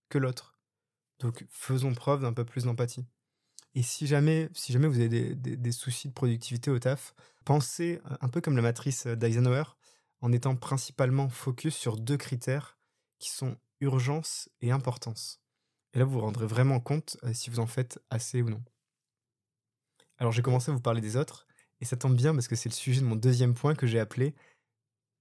que 0.09 0.17
l'autre. 0.17 0.58
Donc 1.19 1.45
faisons 1.49 1.93
preuve 1.93 2.21
d'un 2.21 2.33
peu 2.33 2.45
plus 2.45 2.65
d'empathie. 2.65 3.05
Et 3.75 3.83
si 3.83 4.07
jamais, 4.07 4.49
vous 4.53 4.99
avez 4.99 5.35
des, 5.35 5.71
soucis 5.71 6.07
de 6.07 6.13
productivité 6.13 6.71
au 6.71 6.79
taf, 6.79 7.13
pensez 7.45 8.01
un 8.19 8.27
peu 8.27 8.41
comme 8.41 8.55
la 8.55 8.61
matrice 8.61 9.05
d'Eisenhower, 9.05 9.63
en 10.21 10.31
étant 10.31 10.55
principalement 10.55 11.29
focus 11.29 11.75
sur 11.75 11.97
deux 11.97 12.17
critères 12.17 12.79
qui 13.19 13.29
sont 13.29 13.57
urgence 13.79 14.49
et 14.61 14.71
importance. 14.71 15.39
Et 15.93 15.99
là, 15.99 16.05
vous 16.05 16.13
vous 16.13 16.21
rendrez 16.21 16.47
vraiment 16.47 16.79
compte 16.79 17.17
euh, 17.23 17.33
si 17.33 17.49
vous 17.49 17.59
en 17.59 17.67
faites 17.67 17.99
assez 18.09 18.41
ou 18.41 18.49
non. 18.49 18.61
Alors 20.17 20.31
j'ai 20.31 20.41
commencé 20.41 20.71
à 20.71 20.73
vous 20.73 20.81
parler 20.81 21.01
des 21.01 21.15
autres, 21.15 21.47
et 21.79 21.85
ça 21.85 21.95
tombe 21.95 22.15
bien 22.15 22.33
parce 22.33 22.47
que 22.47 22.55
c'est 22.55 22.69
le 22.69 22.73
sujet 22.73 23.01
de 23.01 23.05
mon 23.05 23.15
deuxième 23.15 23.53
point 23.53 23.75
que 23.75 23.87
j'ai 23.87 23.99
appelé 23.99 24.35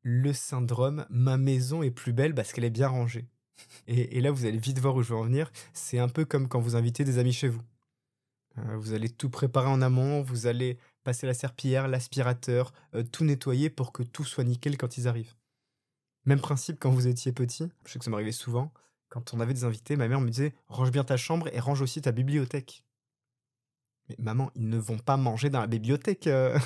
le 0.02 0.32
syndrome 0.32 1.06
Ma 1.10 1.36
maison 1.36 1.82
est 1.82 1.90
plus 1.90 2.12
belle 2.12 2.34
parce 2.34 2.52
qu'elle 2.52 2.64
est 2.64 2.70
bien 2.70 2.88
rangée. 2.88 3.28
Et, 3.86 4.20
là, 4.20 4.30
vous 4.30 4.44
allez 4.44 4.58
vite 4.58 4.78
voir 4.78 4.94
où 4.94 5.02
je 5.02 5.08
veux 5.08 5.18
en 5.18 5.24
venir. 5.24 5.50
C'est 5.72 5.98
un 5.98 6.08
peu 6.08 6.24
comme 6.24 6.48
quand 6.48 6.60
vous 6.60 6.76
invitez 6.76 7.04
des 7.04 7.18
amis 7.18 7.32
chez 7.32 7.48
vous. 7.48 7.62
Euh, 8.58 8.76
vous 8.76 8.92
allez 8.92 9.08
tout 9.08 9.30
préparer 9.30 9.68
en 9.68 9.82
amont, 9.82 10.22
vous 10.22 10.46
allez 10.46 10.78
passer 11.04 11.26
la 11.26 11.34
serpillière, 11.34 11.88
l'aspirateur, 11.88 12.72
euh, 12.94 13.02
tout 13.02 13.24
nettoyer 13.24 13.70
pour 13.70 13.92
que 13.92 14.02
tout 14.02 14.24
soit 14.24 14.44
nickel 14.44 14.76
quand 14.76 14.98
ils 14.98 15.08
arrivent. 15.08 15.34
Même 16.24 16.40
principe 16.40 16.78
quand 16.80 16.90
vous 16.90 17.06
étiez 17.06 17.32
petit, 17.32 17.70
je 17.86 17.92
sais 17.92 17.98
que 17.98 18.04
ça 18.04 18.10
m'arrivait 18.10 18.32
souvent, 18.32 18.72
quand 19.08 19.32
on 19.32 19.40
avait 19.40 19.54
des 19.54 19.64
invités, 19.64 19.96
ma 19.96 20.08
mère 20.08 20.20
me 20.20 20.28
disait 20.28 20.54
range 20.66 20.90
bien 20.90 21.04
ta 21.04 21.16
chambre 21.16 21.48
et 21.52 21.60
range 21.60 21.80
aussi 21.80 22.02
ta 22.02 22.12
bibliothèque. 22.12 22.84
Mais 24.08 24.16
maman, 24.18 24.50
ils 24.54 24.68
ne 24.68 24.78
vont 24.78 24.98
pas 24.98 25.16
manger 25.16 25.50
dans 25.50 25.60
la 25.60 25.66
bibliothèque. 25.66 26.26
Euh. 26.26 26.58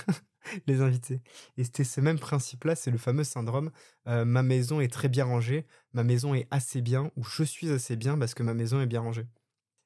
les 0.67 0.81
invités. 0.81 1.21
Et 1.57 1.65
c'était 1.65 1.85
ce 1.85 2.01
même 2.01 2.19
principe-là, 2.19 2.75
c'est 2.75 2.91
le 2.91 2.99
fameux 2.99 3.25
syndrome 3.25 3.71
euh, 4.09 4.25
ma 4.25 4.43
maison 4.43 4.81
est 4.81 4.93
très 4.93 5.09
bien 5.09 5.25
rangée, 5.25 5.67
ma 5.93 6.05
maison 6.05 6.35
est 6.35 6.49
assez 6.51 6.81
bien, 6.81 7.11
ou 7.17 7.25
je 7.25 7.45
suis 7.45 7.71
assez 7.71 7.97
bien 7.97 8.19
parce 8.19 8.35
que 8.35 8.43
ma 8.43 8.55
maison 8.55 8.81
est 8.81 8.87
bien 8.87 9.01
rangée. 9.01 9.27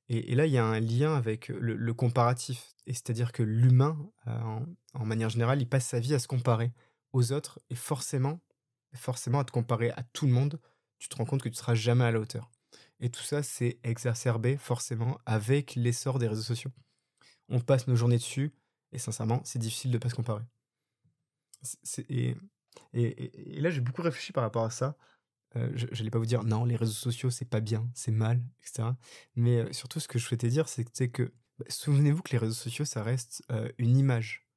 Et, 0.09 0.37
là, 0.37 0.47
il 0.47 0.53
y 0.53 0.59
a 0.59 0.65
un 0.65 0.79
lien 0.79 1.17
avec 1.17 1.49
le, 1.49 1.93
comparatif. 1.93 2.75
Et 2.87 2.93
c'est-à-dire 2.93 3.33
que 3.33 3.43
l'humain, 3.43 3.99
euh, 4.29 4.61
en, 4.95 5.05
manière 5.05 5.31
générale, 5.31 5.61
il 5.61 5.69
passe 5.69 5.87
sa 5.87 5.99
vie 5.99 6.15
à 6.15 6.21
se 6.21 6.29
comparer 6.29 6.73
aux 7.13 7.33
autres, 7.33 7.61
et 7.71 7.75
forcément, 7.75 8.41
forcément 8.95 9.41
à 9.41 9.45
te 9.45 9.51
comparer 9.51 9.91
à 9.91 10.05
tout 10.13 10.27
le 10.27 10.33
monde, 10.33 10.61
tu 10.99 11.09
te 11.09 11.17
rends 11.17 11.25
compte 11.25 11.43
que 11.43 11.49
tu 11.49 11.57
seras 11.57 11.75
jamais 11.75 12.05
à 12.05 12.13
la 12.13 12.21
hauteur. 12.21 12.53
Et 13.01 13.11
tout 13.11 13.23
ça, 13.23 13.43
c'est 13.43 13.81
exacerbé 13.83 14.57
forcément 14.57 15.19
avec 15.27 15.75
l'essor 15.75 16.21
des 16.21 16.29
réseaux 16.29 16.43
sociaux. 16.43 16.71
On 17.49 17.61
passe 17.61 17.89
nos 17.89 17.97
journées 17.97 18.19
dessus, 18.19 18.53
et 18.97 18.99
sincèrement, 18.99 19.43
c'est 19.45 19.59
difficile 19.59 19.91
de 19.91 19.99
ne 19.99 20.01
pas 20.01 20.09
se 20.09 20.15
comparer. 20.15 20.43
Et, 22.15 22.35
là, 23.61 23.69
j'ai 23.69 23.83
beaucoup 23.83 24.01
réfléchi 24.01 24.33
par 24.33 24.43
rapport 24.43 24.65
à 24.65 24.71
ça. 24.71 24.97
Euh, 25.55 25.71
je 25.75 25.87
n'allais 25.87 26.11
pas 26.11 26.19
vous 26.19 26.25
dire 26.25 26.45
non, 26.45 26.65
les 26.65 26.77
réseaux 26.77 26.93
sociaux, 26.93 27.29
c'est 27.29 27.45
pas 27.45 27.61
bien, 27.61 27.89
c'est 27.95 28.11
mal, 28.11 28.43
etc. 28.61 28.89
Mais 29.35 29.59
euh, 29.59 29.73
surtout, 29.73 30.01
ce 30.01 30.09
que 30.09 30.19
je 30.19 30.25
souhaitais 30.25 30.49
dire, 30.49 30.67
c'est 30.69 31.09
que 31.11 31.35
bah, 31.59 31.67
souvenez-vous 31.69 32.23
que 32.23 32.33
les 32.33 32.39
réseaux 32.39 32.55
sociaux, 32.55 32.87
ça 32.87 33.03
reste 33.03 33.45
euh, 33.51 33.71
une 33.77 33.99
image. 33.99 34.49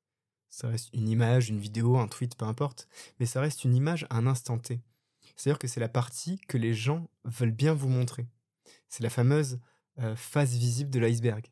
Ça 0.50 0.70
reste 0.70 0.90
une 0.94 1.10
image, 1.10 1.50
une 1.50 1.60
vidéo, 1.60 1.98
un 1.98 2.08
tweet, 2.08 2.38
peu 2.38 2.46
importe. 2.46 2.88
Mais 3.20 3.26
ça 3.26 3.42
reste 3.42 3.66
une 3.66 3.76
image 3.76 4.08
à 4.10 4.18
un 4.18 4.26
instant 4.26 4.58
T. 4.58 4.82
C'est-à-dire 5.36 5.60
que 5.60 5.68
c'est 5.68 5.82
la 5.82 5.90
partie 5.90 6.40
que 6.48 6.58
les 6.58 6.74
gens 6.74 7.10
veulent 7.26 7.52
bien 7.52 7.74
vous 7.74 7.90
montrer. 7.90 8.26
C'est 8.88 9.04
la 9.04 9.10
fameuse 9.10 9.60
face 10.16 10.54
visible 10.54 10.90
de 10.90 11.00
l'iceberg 11.00 11.52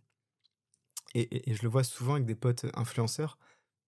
et, 1.20 1.54
je 1.54 1.62
le 1.64 1.70
vois 1.70 1.84
souvent 1.84 2.14
avec 2.14 2.26
des 2.26 2.36
potes 2.36 2.66
influenceurs, 2.76 3.38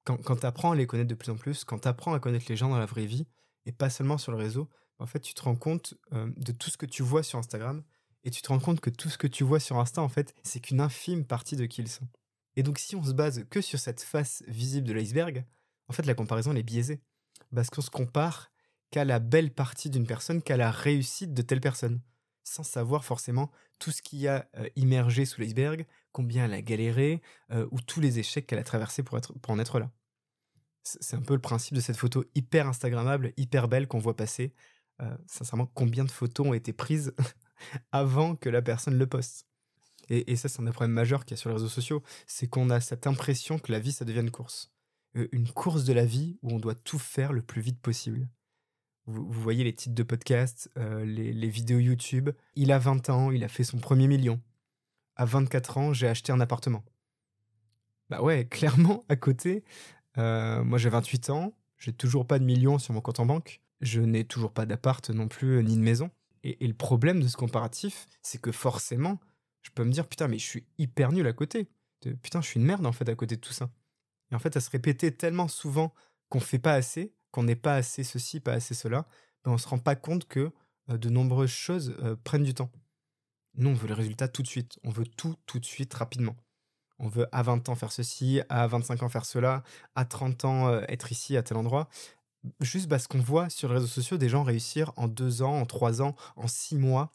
quand, 0.04 0.38
tu 0.38 0.46
apprends 0.46 0.72
à 0.72 0.76
les 0.76 0.88
connaître 0.88 1.10
de 1.10 1.16
plus 1.16 1.32
en 1.32 1.36
plus, 1.36 1.64
quand 1.64 1.80
tu 1.80 1.88
apprends 1.88 2.14
à 2.14 2.20
connaître 2.20 2.46
les 2.50 2.56
gens 2.56 2.70
dans 2.70 2.80
la 2.80 2.88
vraie 2.88 3.06
vie, 3.06 3.28
et 3.66 3.72
pas 3.72 3.90
seulement 3.90 4.18
sur 4.18 4.32
le 4.32 4.38
réseau, 4.38 4.68
en 4.98 5.06
fait, 5.06 5.20
tu 5.20 5.34
te 5.34 5.42
rends 5.44 5.56
compte 5.56 5.94
euh, 6.14 6.32
de 6.38 6.52
tout 6.52 6.70
ce 6.70 6.78
que 6.78 6.86
tu 6.86 7.04
vois 7.04 7.22
sur 7.22 7.38
Instagram, 7.38 7.84
et 8.24 8.32
tu 8.32 8.42
te 8.42 8.50
rends 8.50 8.60
compte 8.60 8.80
que 8.80 8.90
tout 8.90 9.10
ce 9.10 9.18
que 9.18 9.28
tu 9.28 9.44
vois 9.44 9.60
sur 9.60 9.78
Insta, 9.78 10.02
en 10.02 10.10
fait, 10.10 10.34
c'est 10.44 10.60
qu'une 10.60 10.82
infime 10.82 11.26
partie 11.26 11.56
de 11.56 11.66
qui 11.66 11.82
ils 11.82 11.88
sont. 11.88 12.08
Et 12.56 12.64
donc, 12.64 12.80
si 12.80 12.96
on 12.96 13.04
se 13.04 13.14
base 13.14 13.46
que 13.50 13.62
sur 13.62 13.80
cette 13.80 14.02
face 14.02 14.44
visible 14.48 14.88
de 14.88 14.94
l'iceberg, 14.94 15.46
en 15.88 15.94
fait, 15.94 16.06
la 16.06 16.16
comparaison, 16.16 16.52
elle 16.52 16.58
est 16.58 16.64
biaisée. 16.64 17.02
Parce 17.54 17.70
qu'on 17.70 17.82
se 17.82 17.90
compare 17.90 18.52
qu'à 18.92 19.06
la 19.06 19.20
belle 19.20 19.54
partie 19.54 19.90
d'une 19.90 20.06
personne, 20.06 20.42
qu'à 20.42 20.58
la 20.58 20.72
réussite 20.72 21.34
de 21.34 21.42
telle 21.42 21.62
personne, 21.62 22.02
sans 22.44 22.64
savoir 22.64 23.06
forcément 23.06 23.52
tout 23.78 23.92
ce 23.92 24.02
qu'il 24.02 24.20
y 24.20 24.28
a 24.28 24.50
euh, 24.58 24.68
immergé 24.76 25.26
sous 25.26 25.42
l'iceberg, 25.42 25.86
combien 26.12 26.46
elle 26.46 26.54
a 26.54 26.62
galéré, 26.62 27.22
ou 27.72 27.80
tous 27.82 28.00
les 28.02 28.20
échecs 28.20 28.48
qu'elle 28.48 28.60
a 28.60 28.64
traversés 28.64 29.04
pour, 29.04 29.20
en 29.48 29.60
être 29.60 29.80
là. 29.80 29.92
C'est 30.84 31.16
un 31.16 31.22
peu 31.22 31.34
le 31.34 31.42
principe 31.42 31.76
de 31.76 31.82
cette 31.82 31.98
photo 31.98 32.24
hyper 32.36 32.68
Instagrammable, 32.68 33.34
hyper 33.38 33.68
belle 33.68 33.88
qu'on 33.88 34.00
voit 34.00 34.16
passer. 34.16 34.54
sincèrement, 35.28 35.68
combien 35.68 36.04
de 36.04 36.12
photos 36.12 36.48
ont 36.48 36.54
été 36.54 36.74
prises 36.74 37.14
avant 37.92 38.36
que 38.36 38.50
la 38.50 38.62
personne 38.62 38.98
le 38.98 39.08
poste? 39.08 39.46
Et, 40.10 40.36
ça, 40.36 40.50
c'est 40.50 40.62
un 40.62 40.72
problème 40.72 40.92
majeur 40.92 41.24
qu'il 41.24 41.36
y 41.36 41.38
a 41.38 41.38
sur 41.38 41.50
les 41.50 41.56
réseaux 41.56 41.70
sociaux, 41.70 42.02
c'est 42.26 42.48
qu'on 42.48 42.70
a 42.72 42.82
cette 42.82 43.06
impression 43.06 43.60
que 43.60 43.72
la 43.72 43.80
vie, 43.80 43.92
ça 43.92 44.06
devient 44.06 44.22
une 44.22 44.32
course. 44.32 44.72
une 45.14 45.50
course 45.50 45.84
de 45.84 45.94
la 45.94 46.06
vie 46.06 46.38
où 46.42 46.52
on 46.52 46.60
doit 46.60 46.76
tout 46.76 47.00
faire 47.00 47.32
le 47.32 47.42
plus 47.42 47.62
vite 47.62 47.80
possible. 47.80 48.28
Vous, 49.06 49.26
voyez 49.30 49.64
les 49.64 49.74
titres 49.74 49.96
de 49.96 50.04
podcasts, 50.04 50.70
les, 50.76 51.34
les, 51.34 51.50
vidéos 51.50 51.80
YouTube. 51.80 52.30
Il 52.56 52.72
a 52.72 52.80
20 52.80 53.10
ans, 53.10 53.32
il 53.32 53.44
a 53.44 53.48
fait 53.48 53.64
son 53.64 53.80
premier 53.80 54.08
million. 54.08 54.40
À 55.20 55.26
24 55.26 55.78
ans, 55.78 55.92
j'ai 55.92 56.08
acheté 56.08 56.32
un 56.32 56.40
appartement. 56.40 56.82
Bah 58.10 58.22
ouais, 58.22 58.46
clairement, 58.50 59.04
à 59.10 59.18
côté, 59.18 59.66
moi 60.16 60.78
j'ai 60.78 60.90
28 60.90 61.30
ans, 61.30 61.54
j'ai 61.78 61.92
toujours 61.92 62.26
pas 62.26 62.40
de 62.40 62.46
millions 62.46 62.80
sur 62.80 62.94
mon 62.94 63.02
compte 63.02 63.20
en 63.20 63.26
banque, 63.26 63.60
je 63.82 64.00
n'ai 64.00 64.24
toujours 64.24 64.54
pas 64.54 64.66
d'appart 64.66 65.10
non 65.10 65.28
plus, 65.28 65.62
ni 65.62 65.76
de 65.76 65.82
maison. 65.82 66.10
Et, 66.44 66.66
le 66.66 66.74
problème 66.74 67.22
de 67.22 67.28
ce 67.28 67.36
comparatif, 67.36 68.08
c'est 68.22 68.40
que 68.40 68.54
forcément, 68.54 69.20
je 69.62 69.72
peux 69.72 69.84
me 69.84 69.92
dire, 69.92 70.08
putain, 70.08 70.30
mais 70.30 70.38
je 70.38 70.46
suis 70.46 70.66
hyper 70.78 71.12
nul 71.12 71.28
à 71.28 71.34
côté. 71.34 71.68
Putain, 72.22 72.40
je 72.40 72.48
suis 72.48 72.60
une 72.62 72.66
merde 72.66 72.86
en 72.86 72.94
fait 72.94 73.10
à 73.10 73.16
côté 73.16 73.36
de 73.36 73.42
tout 73.42 73.52
ça. 73.52 73.70
Et 74.32 74.36
en 74.36 74.40
fait, 74.40 74.56
à 74.56 74.62
se 74.62 74.70
répéter 74.70 75.12
tellement 75.12 75.50
souvent 75.50 75.94
qu'on 76.30 76.40
fait 76.40 76.60
pas 76.60 76.76
assez, 76.76 77.14
qu'on 77.32 77.44
n'est 77.44 77.58
pas 77.58 77.76
assez 77.76 78.06
ceci, 78.06 78.40
pas 78.40 78.54
assez 78.54 78.74
cela, 78.74 79.06
ben 79.44 79.52
on 79.52 79.58
se 79.58 79.68
rend 79.68 79.80
pas 79.80 79.98
compte 79.98 80.30
que 80.30 80.52
euh, 80.90 80.98
de 80.98 81.10
nombreuses 81.10 81.50
choses 81.50 81.94
euh, 82.04 82.16
prennent 82.24 82.44
du 82.44 82.54
temps. 82.54 82.72
Nous, 83.60 83.70
on 83.70 83.74
veut 83.74 83.88
les 83.88 83.94
résultats 83.94 84.28
tout 84.28 84.42
de 84.42 84.48
suite. 84.48 84.80
On 84.84 84.90
veut 84.90 85.06
tout, 85.06 85.36
tout 85.46 85.60
de 85.60 85.66
suite, 85.66 85.94
rapidement. 85.94 86.36
On 86.98 87.08
veut 87.08 87.28
à 87.32 87.44
20 87.44 87.70
ans 87.70 87.76
faire 87.76 87.92
ceci, 87.92 88.42
à 88.50 88.68
25 88.68 89.04
ans 89.04 89.10
faire 89.10 89.26
cela, 89.26 89.64
à 89.96 90.06
30 90.06 90.46
ans 90.46 90.68
euh, 90.68 90.82
être 90.90 91.12
ici, 91.12 91.38
à 91.38 91.44
tel 91.44 91.58
endroit. 91.58 91.88
Juste 92.62 92.90
parce 92.90 93.08
qu'on 93.08 93.20
voit 93.20 93.50
sur 93.50 93.70
les 93.70 93.76
réseaux 93.76 93.88
sociaux 93.88 94.18
des 94.18 94.30
gens 94.30 94.44
réussir 94.44 94.92
en 94.96 95.08
2 95.08 95.42
ans, 95.42 95.60
en 95.60 95.66
3 95.66 96.02
ans, 96.02 96.16
en 96.36 96.48
6 96.48 96.78
mois 96.78 97.12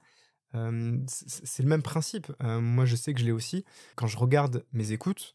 c'est 1.07 1.63
le 1.63 1.69
même 1.69 1.83
principe. 1.83 2.33
moi, 2.41 2.85
je 2.85 2.97
sais 2.97 3.13
que 3.13 3.21
je 3.21 3.25
l'ai 3.25 3.33
aussi. 3.33 3.65
Quand 3.97 4.07
je 4.07 4.17
regarde 4.17 4.65
mes 4.73 4.93
écoutes 4.93 5.35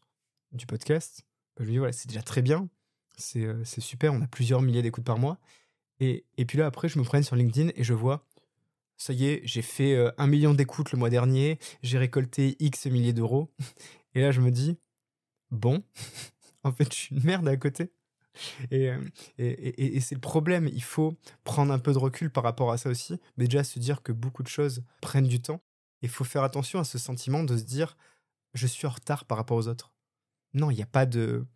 du 0.52 0.66
podcast, 0.66 1.26
bah, 1.56 1.64
je 1.64 1.68
me 1.68 1.72
dis, 1.72 1.78
voilà, 1.78 1.92
c'est 1.92 2.08
déjà 2.08 2.22
très 2.22 2.42
bien. 2.42 2.68
C'est 3.16 3.80
super. 3.80 4.14
On 4.14 4.22
a 4.22 4.26
plusieurs 4.26 4.62
milliers 4.62 4.82
d'écoutes 4.82 5.04
par 5.04 5.18
mois. 5.18 5.38
Et, 6.00 6.24
et, 6.38 6.46
puis 6.46 6.56
là, 6.56 6.64
après, 6.64 6.88
je 6.88 6.98
me 6.98 7.04
prenne 7.04 7.22
sur 7.22 7.36
LinkedIn 7.36 7.70
et 7.74 7.84
je 7.84 7.92
vois, 7.92 8.26
ça 9.00 9.14
y 9.14 9.26
est, 9.26 9.40
j'ai 9.44 9.62
fait 9.62 9.96
un 10.18 10.26
million 10.26 10.52
d'écoutes 10.52 10.92
le 10.92 10.98
mois 10.98 11.08
dernier. 11.08 11.58
J'ai 11.82 11.96
récolté 11.96 12.56
X 12.60 12.84
milliers 12.86 13.14
d'euros. 13.14 13.50
Et 14.14 14.20
là, 14.20 14.30
je 14.30 14.42
me 14.42 14.50
dis, 14.50 14.76
bon, 15.50 15.82
en 16.64 16.72
fait, 16.72 16.92
je 16.92 16.98
suis 16.98 17.16
une 17.16 17.24
merde 17.24 17.48
à 17.48 17.56
côté. 17.56 17.92
Et, 18.70 18.90
et, 19.38 20.00
c'est 20.00 20.14
le 20.14 20.20
problème, 20.20 20.68
il 20.68 20.82
faut 20.82 21.16
prendre 21.44 21.72
un 21.72 21.78
peu 21.78 21.92
de 21.92 21.98
recul 21.98 22.30
par 22.30 22.44
rapport 22.44 22.72
à 22.72 22.78
ça 22.78 22.90
aussi, 22.90 23.18
mais 23.36 23.46
déjà 23.46 23.64
se 23.64 23.78
dire 23.78 24.02
que 24.02 24.12
beaucoup 24.12 24.42
de 24.42 24.48
choses 24.48 24.84
prennent 25.00 25.26
du 25.26 25.40
temps. 25.40 25.62
Il 26.02 26.10
faut 26.10 26.24
faire 26.24 26.44
attention 26.44 26.78
à 26.78 26.84
ce 26.84 26.98
sentiment 26.98 27.42
de 27.42 27.56
se 27.56 27.64
dire 27.64 27.96
je 28.54 28.66
suis 28.66 28.86
en 28.86 28.90
retard 28.90 29.24
par 29.24 29.38
rapport 29.38 29.56
aux 29.56 29.68
autres. 29.68 29.92
Non, 30.52 30.70
il 30.70 30.76
n'y 30.76 30.82
a 30.82 30.86
pas 30.86 31.06
de 31.06 31.46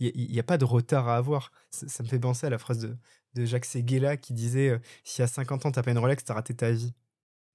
il 0.00 0.30
n'y 0.30 0.38
a, 0.38 0.44
pas 0.44 0.58
de 0.58 0.64
retard 0.64 1.08
à 1.08 1.16
avoir. 1.16 1.50
Ça, 1.70 2.02
me 2.04 2.08
fait 2.08 2.20
penser 2.20 2.46
à 2.46 2.50
la 2.50 2.58
phrase 2.58 2.78
de, 2.78 2.96
de 3.38 3.46
Jacques 3.46 3.64
Seguela 3.64 4.16
qui 4.16 4.32
disait 4.34 4.78
Si 5.04 5.22
à 5.22 5.26
50 5.26 5.66
ans, 5.66 5.72
tu 5.72 5.78
n'as 5.78 5.82
pas 5.82 5.90
une 5.90 5.98
Rolex, 5.98 6.24
tu 6.24 6.32
as 6.32 6.34
raté 6.34 6.54
ta 6.54 6.70
vie. 6.70 6.92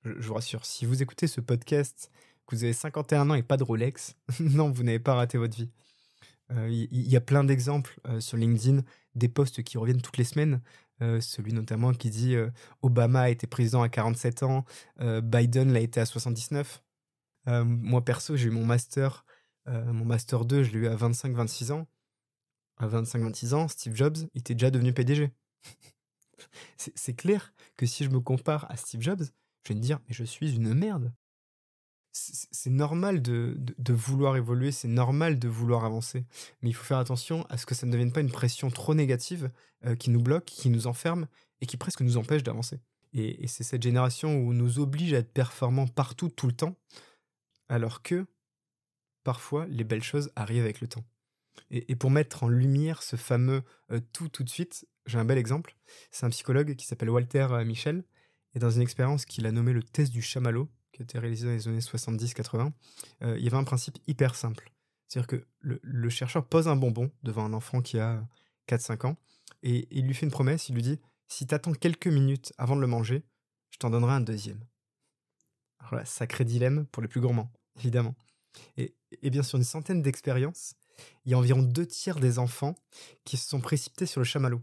Je, 0.04 0.28
vous 0.28 0.34
rassure, 0.34 0.66
si 0.66 0.86
vous 0.86 1.02
écoutez 1.02 1.28
ce 1.28 1.42
podcast, 1.42 2.12
que 2.48 2.56
vous 2.56 2.64
avez 2.64 2.74
51 2.74 3.30
ans 3.30 3.36
et 3.36 3.44
pas 3.44 3.58
de 3.58 3.64
Rolex, 3.64 4.16
non, 4.40 4.70
vous 4.70 4.84
n'avez 4.84 5.00
pas 5.00 5.16
raté 5.16 5.38
votre 5.38 5.56
vie. 5.56 5.70
Euh, 6.52 6.70
il 6.70 7.10
y, 7.10 7.16
a 7.16 7.22
plein 7.22 7.44
d'exemples 7.44 8.00
euh, 8.08 8.20
sur 8.20 8.38
LinkedIn, 8.38 8.82
des 9.16 9.30
posts 9.30 9.64
qui 9.64 9.78
reviennent 9.78 10.02
toutes 10.02 10.18
les 10.18 10.24
semaines. 10.24 10.62
Euh, 11.02 11.22
celui 11.22 11.54
notamment 11.54 11.94
qui 11.94 12.10
dit 12.10 12.36
Obama 12.82 13.22
a 13.22 13.30
été 13.30 13.48
président 13.48 13.82
à 13.82 13.90
47 13.90 14.44
ans, 14.44 14.66
Biden 15.00 15.74
l'a 15.74 15.80
été 15.80 16.00
à 16.00 16.06
79. 16.06 16.84
moi 17.48 18.04
perso, 18.04 18.36
j'ai 18.36 18.48
eu 18.48 18.52
mon 18.52 18.66
master, 18.66 19.26
mon 19.68 20.06
master 20.06 20.46
2, 20.46 20.64
je 20.64 20.72
l'ai 20.72 20.80
eu 20.80 20.88
à 20.88 20.96
25-26 20.96 21.72
ans. 21.72 21.88
À 22.78 22.88
25-26 22.88 23.54
ans, 23.54 23.68
Steve 23.68 23.96
Jobs 23.96 24.18
était 24.36 24.54
déjà 24.54 24.70
devenu 24.70 24.94
PDG. 24.94 25.32
c'est 26.78 27.14
clair 27.14 27.54
que 27.78 27.86
si 27.86 28.04
je 28.04 28.10
me 28.10 28.20
compare 28.20 28.70
à 28.72 28.78
Steve 28.78 29.02
Jobs, 29.02 29.24
je 29.64 29.74
vais 29.74 29.76
me 29.76 29.84
dire, 29.84 30.00
mais 30.08 30.14
je 30.14 30.24
suis 30.24 30.56
une 30.56 30.74
merde 30.74 31.14
c'est 32.14 32.70
normal 32.70 33.22
de, 33.22 33.58
vouloir 33.90 34.38
évoluer, 34.38 34.72
c'est 34.72 34.88
normal 34.88 35.40
de 35.40 35.48
vouloir 35.48 35.84
avancer. 35.84 36.26
Mais 36.62 36.70
il 36.70 36.74
faut 36.74 36.84
faire 36.84 37.00
attention 37.00 37.46
à 37.50 37.58
ce 37.58 37.66
que 37.66 37.74
ça 37.74 37.88
ne 37.88 37.92
devienne 37.92 38.12
pas 38.12 38.22
une 38.22 38.32
pression 38.32 38.70
trop 38.70 38.94
négative 38.94 39.52
euh, 39.86 39.96
qui 39.96 40.12
nous 40.12 40.22
bloque, 40.22 40.46
qui 40.46 40.70
nous 40.70 40.88
enferme 40.88 41.28
et 41.62 41.66
qui 41.66 41.78
presque 41.78 42.02
nous 42.02 42.18
empêche 42.18 42.44
d'avancer. 42.44 42.80
Et, 43.14 43.48
c'est 43.48 43.64
cette 43.64 43.82
génération 43.82 44.36
où 44.36 44.52
on 44.52 44.54
nous 44.54 44.80
oblige 44.80 45.14
à 45.14 45.18
être 45.18 45.34
performants 45.34 45.88
partout, 45.88 46.30
tout 46.30 46.48
le 46.48 46.54
temps, 46.54 46.76
alors 47.68 48.04
que 48.04 48.26
parfois 49.24 49.66
les 49.68 49.84
belles 49.84 50.04
choses 50.04 50.32
arrivent 50.36 50.64
avec 50.64 50.82
le 50.82 50.88
temps. 50.88 51.04
Et, 51.72 51.96
pour 51.96 52.12
mettre 52.12 52.44
en 52.44 52.48
lumière 52.48 53.02
ce 53.02 53.16
fameux 53.16 53.64
euh, 53.92 54.00
tout 54.12 54.30
tout 54.30 54.44
de 54.44 54.50
suite, 54.50 54.88
j'ai 55.06 55.18
un 55.18 55.26
bel 55.26 55.38
exemple. 55.38 55.76
C'est 56.12 56.26
un 56.26 56.30
psychologue 56.30 56.76
qui 56.76 56.86
s'appelle 56.86 57.10
Walter 57.10 57.48
euh, 57.52 57.66
Michel, 57.66 58.04
et 58.56 58.60
dans 58.60 58.70
une 58.70 58.82
expérience 58.82 59.26
qu'il 59.26 59.46
a 59.46 59.52
nommée 59.52 59.74
le 59.74 59.84
test 59.84 60.12
du 60.12 60.22
chamallow, 60.22 60.70
qui 60.92 61.02
a 61.02 61.04
été 61.04 61.20
réalisé 61.20 61.48
dans 61.48 61.54
les 61.54 61.68
années 61.68 61.80
70-80, 61.80 62.72
euh, 63.24 63.38
il 63.38 63.44
y 63.44 63.48
avait 63.48 63.58
un 63.58 63.64
principe 63.64 63.98
hyper 64.08 64.36
simple. 64.36 64.72
C'est-à-dire 65.08 65.28
que 65.28 65.46
le, 65.60 66.10
chercheur 66.10 66.46
pose 66.46 66.68
un 66.68 66.76
bonbon 66.76 67.12
devant 67.24 67.46
un 67.46 67.54
enfant 67.54 67.82
qui 67.82 68.00
a 68.00 68.26
4-5 68.68 69.08
ans 69.08 69.18
et 69.62 69.88
il 69.92 70.08
lui 70.08 70.14
fait 70.14 70.26
une 70.26 70.32
promesse, 70.32 70.70
il 70.70 70.76
lui 70.76 70.82
dit 70.82 71.00
si 71.28 71.46
tu 71.46 71.54
attends 71.54 71.74
quelques 71.74 72.08
minutes 72.08 72.54
avant 72.58 72.76
de 72.76 72.82
le 72.82 72.88
manger, 72.88 73.24
je 73.70 73.78
t'en 73.78 73.90
donnerai 73.90 74.14
un 74.14 74.22
deuxième. 74.22 74.60
Alors 75.80 75.96
là, 75.96 76.06
sacré 76.06 76.46
dilemme 76.46 76.86
pour 76.88 77.02
les 77.02 77.08
plus 77.08 77.22
gourmands, 77.22 77.52
évidemment. 77.78 78.16
Et, 78.78 78.96
et 79.22 79.30
bien 79.30 79.44
sur 79.44 79.58
une 79.58 79.64
centaine 79.64 80.02
d'expériences, 80.02 80.76
il 81.26 81.32
y 81.32 81.36
a 81.36 81.38
environ 81.38 81.62
deux 81.62 81.86
tiers 81.86 82.20
des 82.20 82.40
enfants 82.40 82.76
qui 83.24 83.38
se 83.38 83.48
sont 83.50 83.62
précipités 83.62 84.06
sur 84.06 84.20
le 84.20 84.26
chamallow. 84.26 84.62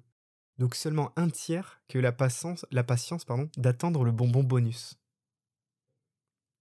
Donc 0.60 0.74
seulement 0.74 1.10
un 1.16 1.30
tiers 1.30 1.80
eu 1.94 2.02
la 2.02 2.12
patience, 2.12 2.66
la 2.70 2.84
patience 2.84 3.24
d'attendre 3.56 4.04
le 4.04 4.12
bonbon 4.12 4.44
bonus. 4.44 5.00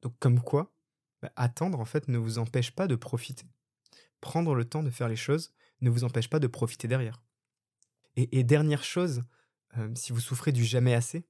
Donc 0.02 0.18
comme 0.20 0.40
quoi, 0.40 0.74
bah, 1.22 1.34
attendre 1.36 1.82
en 1.82 1.86
fait 1.86 2.08
ne 2.08 2.18
vous 2.18 2.40
empêche 2.40 2.72
pas 2.72 2.88
de 2.88 2.96
profiter. 2.96 3.44
Prendre 4.22 4.56
le 4.56 4.64
temps 4.64 4.84
de 4.84 4.90
faire 4.90 5.10
les 5.10 5.18
choses 5.18 5.54
ne 5.82 5.90
vous 5.90 6.06
empêche 6.06 6.30
pas 6.30 6.40
de 6.40 6.48
profiter 6.48 6.88
derrière. 6.88 7.22
Et, 8.16 8.44
dernière 8.46 8.86
chose, 8.86 9.24
euh, 9.78 9.92
si 9.96 10.14
vous 10.14 10.22
souffrez 10.22 10.54
du 10.54 10.64
jamais 10.64 10.94
assez, 10.94 11.26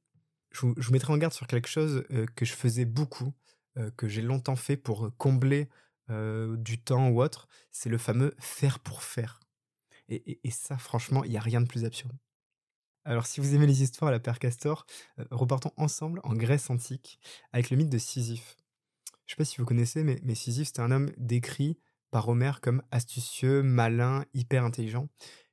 je 0.51 0.67
vous, 0.67 0.91
mettrai 0.91 1.11
en 1.11 1.17
garde 1.17 1.33
sur 1.33 1.47
quelque 1.47 1.67
chose 1.67 2.05
euh, 2.11 2.27
que 2.35 2.45
je 2.45 2.53
faisais 2.53 2.85
beaucoup, 2.85 3.33
euh, 3.77 3.89
que 3.97 4.07
j'ai 4.07 4.21
longtemps 4.21 4.55
fait 4.55 4.77
pour 4.77 5.11
combler 5.17 5.69
du 6.57 6.81
temps 6.81 7.09
ou 7.09 7.21
autre, 7.21 7.47
c'est 7.71 7.89
le 7.89 7.99
fameux 7.99 8.33
faire 8.39 8.79
pour 8.79 9.03
faire. 9.03 9.39
Et, 10.07 10.39
et 10.43 10.49
ça, 10.49 10.75
franchement, 10.75 11.23
il 11.23 11.29
n'y 11.29 11.37
a 11.37 11.41
rien 11.41 11.61
de 11.61 11.67
plus 11.67 11.85
absurde. 11.85 12.17
Alors, 13.05 13.25
si 13.25 13.39
vous 13.39 13.55
aimez 13.55 13.65
les 13.65 13.81
histoires 13.81 14.09
à 14.09 14.11
la 14.11 14.19
Père 14.19 14.39
Castor, 14.39 14.85
repartons 15.31 15.71
ensemble 15.77 16.19
en 16.23 16.35
Grèce 16.35 16.69
antique 16.69 17.19
avec 17.53 17.69
le 17.69 17.77
mythe 17.77 17.89
de 17.89 17.97
Sisyphe. 17.97 18.57
Je 19.25 19.33
sais 19.33 19.37
pas 19.37 19.45
si 19.45 19.57
vous 19.57 19.65
connaissez, 19.65 20.03
mais, 20.03 20.19
mais 20.23 20.35
Sisyphe, 20.35 20.67
c'était 20.67 20.81
un 20.81 20.91
homme 20.91 21.11
décrit 21.17 21.77
par 22.11 22.27
Homère 22.27 22.61
comme 22.61 22.81
astucieux, 22.91 23.61
malin, 23.63 24.25
hyper 24.33 24.63
intelligent, 24.63 25.07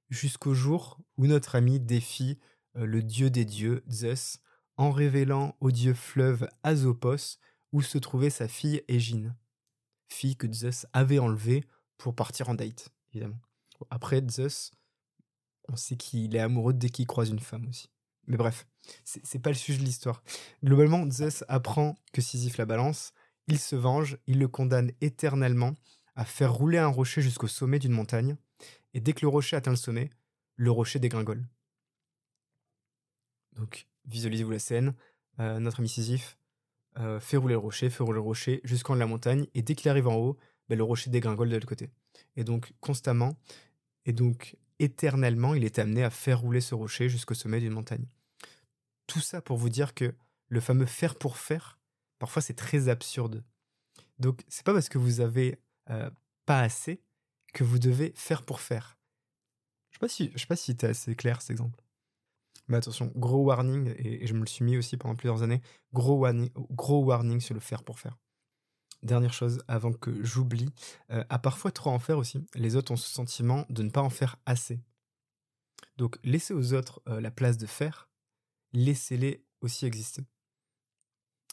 jusqu'au 0.08 0.54
jour 0.54 0.98
où 1.16 1.26
notre 1.26 1.54
ami 1.54 1.80
défie 1.80 2.38
euh, 2.76 2.86
le 2.86 3.02
dieu 3.02 3.30
des 3.30 3.44
dieux, 3.44 3.84
Zeus, 3.90 4.38
en 4.76 4.90
révélant 4.90 5.56
au 5.60 5.70
dieu 5.70 5.94
fleuve 5.94 6.48
Azopos 6.62 7.38
où 7.72 7.82
se 7.82 7.98
trouvait 7.98 8.30
sa 8.30 8.48
fille 8.48 8.82
Égine, 8.88 9.36
fille 10.08 10.36
que 10.36 10.50
Zeus 10.50 10.86
avait 10.92 11.18
enlevée 11.18 11.64
pour 11.98 12.14
partir 12.14 12.48
en 12.48 12.54
date, 12.54 12.90
évidemment. 13.10 13.40
Après, 13.90 14.22
Zeus, 14.30 14.72
on 15.68 15.76
sait 15.76 15.96
qu'il 15.96 16.34
est 16.34 16.40
amoureux 16.40 16.72
dès 16.72 16.90
qu'il 16.90 17.06
croise 17.06 17.30
une 17.30 17.40
femme 17.40 17.68
aussi. 17.68 17.90
Mais 18.26 18.36
bref, 18.36 18.66
c'est 19.04 19.38
pas 19.38 19.50
le 19.50 19.56
sujet 19.56 19.78
de 19.78 19.84
l'histoire. 19.84 20.22
Globalement, 20.64 21.08
Zeus 21.10 21.44
apprend 21.48 21.96
que 22.12 22.20
Sisyphe 22.20 22.56
la 22.56 22.66
balance, 22.66 23.12
il 23.46 23.58
se 23.58 23.76
venge, 23.76 24.18
il 24.26 24.38
le 24.38 24.48
condamne 24.48 24.90
éternellement 25.00 25.76
à 26.16 26.24
faire 26.24 26.52
rouler 26.52 26.78
un 26.78 26.88
rocher 26.88 27.22
jusqu'au 27.22 27.46
sommet 27.46 27.78
d'une 27.78 27.92
montagne, 27.92 28.36
et 28.94 29.00
dès 29.00 29.12
que 29.12 29.20
le 29.22 29.28
rocher 29.28 29.56
atteint 29.56 29.70
le 29.70 29.76
sommet, 29.76 30.10
le 30.56 30.70
rocher 30.70 30.98
dégringole. 30.98 31.46
Donc, 33.52 33.86
visualisez-vous 34.06 34.50
la 34.50 34.58
scène, 34.58 34.94
euh, 35.38 35.60
notre 35.60 35.80
ami 35.80 35.88
Sisyphe 35.88 36.38
euh, 36.98 37.20
fait 37.20 37.36
rouler 37.36 37.54
le 37.54 37.58
rocher, 37.58 37.90
fait 37.90 38.02
rouler 38.02 38.16
le 38.16 38.22
rocher 38.22 38.60
jusqu'en 38.64 38.94
la 38.94 39.06
montagne, 39.06 39.46
et 39.54 39.62
dès 39.62 39.74
qu'il 39.74 39.90
arrive 39.90 40.08
en 40.08 40.16
haut, 40.16 40.36
ben, 40.68 40.76
le 40.76 40.84
rocher 40.84 41.10
dégringole 41.10 41.48
de 41.48 41.54
l'autre 41.54 41.68
côté. 41.68 41.90
Et 42.36 42.44
donc, 42.44 42.72
constamment, 42.80 43.36
et 44.04 44.12
donc 44.12 44.56
éternellement, 44.78 45.54
il 45.54 45.64
est 45.64 45.78
amené 45.78 46.02
à 46.04 46.10
faire 46.10 46.40
rouler 46.40 46.60
ce 46.60 46.74
rocher 46.74 47.08
jusqu'au 47.08 47.34
sommet 47.34 47.60
d'une 47.60 47.72
montagne. 47.72 48.06
Tout 49.06 49.20
ça 49.20 49.40
pour 49.40 49.56
vous 49.56 49.68
dire 49.68 49.94
que 49.94 50.14
le 50.48 50.60
fameux 50.60 50.86
faire 50.86 51.16
pour 51.16 51.36
faire 51.36 51.76
Parfois, 52.18 52.42
c'est 52.42 52.54
très 52.54 52.88
absurde. 52.88 53.44
Donc, 54.18 54.44
c'est 54.48 54.64
pas 54.64 54.72
parce 54.72 54.88
que 54.88 54.98
vous 54.98 55.20
avez 55.20 55.58
euh, 55.90 56.10
pas 56.46 56.60
assez 56.60 57.02
que 57.52 57.64
vous 57.64 57.78
devez 57.78 58.12
faire 58.16 58.42
pour 58.42 58.60
faire. 58.60 58.98
Je 59.90 59.96
sais 59.96 60.00
pas 60.00 60.08
si, 60.08 60.30
je 60.34 60.38
sais 60.38 60.46
pas 60.46 60.56
si 60.56 60.66
c'était 60.66 60.88
assez 60.88 61.14
clair 61.14 61.40
cet 61.42 61.50
exemple. 61.50 61.82
Mais 62.68 62.78
attention, 62.78 63.12
gros 63.14 63.44
warning, 63.44 63.94
et, 63.98 64.26
je 64.26 64.34
me 64.34 64.40
le 64.40 64.46
suis 64.46 64.64
mis 64.64 64.76
aussi 64.76 64.96
pendant 64.96 65.14
plusieurs 65.14 65.42
années, 65.42 65.60
gros 65.92 66.18
warning, 66.18 66.50
gros 66.70 67.04
warning 67.04 67.40
sur 67.40 67.54
le 67.54 67.60
faire 67.60 67.84
pour 67.84 68.00
faire. 68.00 68.16
Dernière 69.02 69.32
chose, 69.32 69.62
avant 69.68 69.92
que 69.92 70.24
j'oublie, 70.24 70.72
euh, 71.10 71.24
à 71.28 71.38
parfois 71.38 71.70
trop 71.70 71.90
en 71.90 71.98
faire 71.98 72.18
aussi, 72.18 72.44
les 72.54 72.76
autres 72.76 72.92
ont 72.92 72.96
ce 72.96 73.08
sentiment 73.08 73.66
de 73.68 73.82
ne 73.82 73.90
pas 73.90 74.02
en 74.02 74.10
faire 74.10 74.36
assez. 74.46 74.80
Donc 75.96 76.18
laissez 76.24 76.54
aux 76.54 76.72
autres 76.72 77.02
euh, 77.08 77.20
la 77.20 77.30
place 77.30 77.58
de 77.58 77.66
faire, 77.66 78.08
laissez-les 78.72 79.44
aussi 79.60 79.86
exister. 79.86 80.24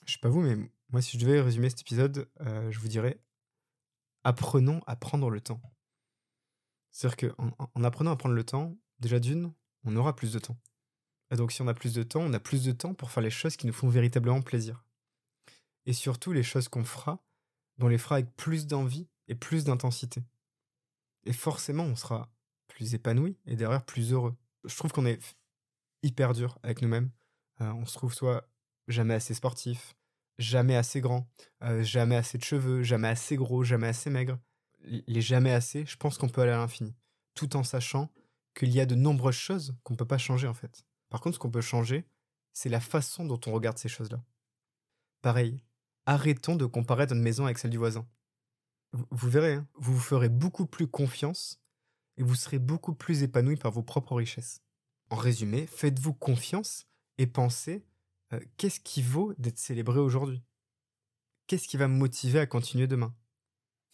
Je 0.05 0.13
sais 0.13 0.19
pas 0.19 0.29
vous, 0.29 0.41
mais 0.41 0.57
moi 0.89 1.01
si 1.01 1.17
je 1.17 1.25
devais 1.25 1.41
résumer 1.41 1.69
cet 1.69 1.81
épisode, 1.81 2.29
euh, 2.41 2.71
je 2.71 2.79
vous 2.79 2.87
dirais 2.87 3.19
apprenons 4.23 4.81
à 4.87 4.95
prendre 4.95 5.29
le 5.29 5.41
temps. 5.41 5.61
C'est-à-dire 6.91 7.35
qu'en 7.35 7.51
en 7.75 7.83
apprenant 7.83 8.11
à 8.11 8.15
prendre 8.15 8.35
le 8.35 8.43
temps, 8.43 8.77
déjà 8.99 9.19
d'une, 9.19 9.53
on 9.83 9.95
aura 9.95 10.15
plus 10.15 10.33
de 10.33 10.39
temps. 10.39 10.57
Et 11.31 11.35
donc 11.35 11.51
si 11.51 11.61
on 11.61 11.67
a 11.67 11.73
plus 11.73 11.93
de 11.93 12.03
temps, 12.03 12.21
on 12.21 12.33
a 12.33 12.39
plus 12.39 12.63
de 12.63 12.71
temps 12.71 12.93
pour 12.93 13.11
faire 13.11 13.23
les 13.23 13.29
choses 13.29 13.57
qui 13.57 13.67
nous 13.67 13.73
font 13.73 13.89
véritablement 13.89 14.41
plaisir. 14.41 14.85
Et 15.85 15.93
surtout 15.93 16.31
les 16.31 16.43
choses 16.43 16.69
qu'on 16.69 16.85
fera, 16.85 17.23
on 17.79 17.87
les 17.87 17.97
fera 17.97 18.15
avec 18.15 18.35
plus 18.35 18.67
d'envie 18.67 19.07
et 19.27 19.35
plus 19.35 19.63
d'intensité. 19.63 20.23
Et 21.25 21.33
forcément, 21.33 21.83
on 21.83 21.95
sera 21.95 22.29
plus 22.67 22.93
épanoui 22.93 23.37
et 23.45 23.55
derrière 23.55 23.85
plus 23.85 24.13
heureux. 24.13 24.35
Je 24.65 24.75
trouve 24.75 24.91
qu'on 24.91 25.05
est 25.05 25.19
hyper 26.01 26.33
dur 26.33 26.59
avec 26.63 26.81
nous-mêmes. 26.81 27.09
Euh, 27.61 27.71
on 27.73 27.85
se 27.85 27.93
trouve 27.93 28.13
soit 28.13 28.47
jamais 28.87 29.13
assez 29.13 29.33
sportif, 29.33 29.95
jamais 30.37 30.75
assez 30.75 31.01
grand, 31.01 31.27
euh, 31.63 31.83
jamais 31.83 32.15
assez 32.15 32.37
de 32.37 32.43
cheveux, 32.43 32.83
jamais 32.83 33.07
assez 33.07 33.35
gros, 33.35 33.63
jamais 33.63 33.87
assez 33.87 34.09
maigre. 34.09 34.39
Les 34.81 35.21
jamais 35.21 35.53
assez, 35.53 35.85
je 35.85 35.95
pense 35.95 36.17
qu'on 36.17 36.27
peut 36.27 36.41
aller 36.41 36.51
à 36.51 36.57
l'infini, 36.57 36.93
tout 37.35 37.55
en 37.55 37.63
sachant 37.63 38.11
qu'il 38.53 38.69
y 38.71 38.81
a 38.81 38.85
de 38.85 38.95
nombreuses 38.95 39.35
choses 39.35 39.75
qu'on 39.83 39.93
ne 39.93 39.97
peut 39.97 40.05
pas 40.05 40.17
changer 40.17 40.47
en 40.47 40.53
fait. 40.53 40.85
Par 41.09 41.21
contre, 41.21 41.35
ce 41.35 41.39
qu'on 41.39 41.51
peut 41.51 41.61
changer, 41.61 42.05
c'est 42.51 42.69
la 42.69 42.81
façon 42.81 43.25
dont 43.25 43.39
on 43.47 43.53
regarde 43.53 43.77
ces 43.77 43.87
choses-là. 43.87 44.21
Pareil, 45.21 45.63
arrêtons 46.05 46.55
de 46.55 46.65
comparer 46.65 47.05
notre 47.07 47.21
maison 47.21 47.45
avec 47.45 47.57
celle 47.57 47.71
du 47.71 47.77
voisin. 47.77 48.07
Vous, 48.91 49.29
verrez, 49.29 49.55
hein, 49.55 49.67
vous 49.75 49.93
vous 49.93 49.99
ferez 49.99 50.29
beaucoup 50.29 50.65
plus 50.65 50.87
confiance 50.87 51.59
et 52.17 52.23
vous 52.23 52.35
serez 52.35 52.59
beaucoup 52.59 52.93
plus 52.93 53.23
épanoui 53.23 53.55
par 53.55 53.71
vos 53.71 53.81
propres 53.81 54.15
richesses. 54.15 54.61
En 55.09 55.15
résumé, 55.15 55.65
faites-vous 55.65 56.13
confiance 56.13 56.87
et 57.17 57.27
pensez 57.27 57.83
euh, 58.33 58.39
qu'est-ce 58.57 58.79
qui 58.79 59.01
vaut 59.01 59.33
d'être 59.37 59.57
célébré 59.57 59.99
aujourd'hui? 59.99 60.43
Qu'est-ce 61.47 61.67
qui 61.67 61.77
va 61.77 61.87
me 61.87 61.95
motiver 61.95 62.39
à 62.39 62.45
continuer 62.45 62.87
demain? 62.87 63.13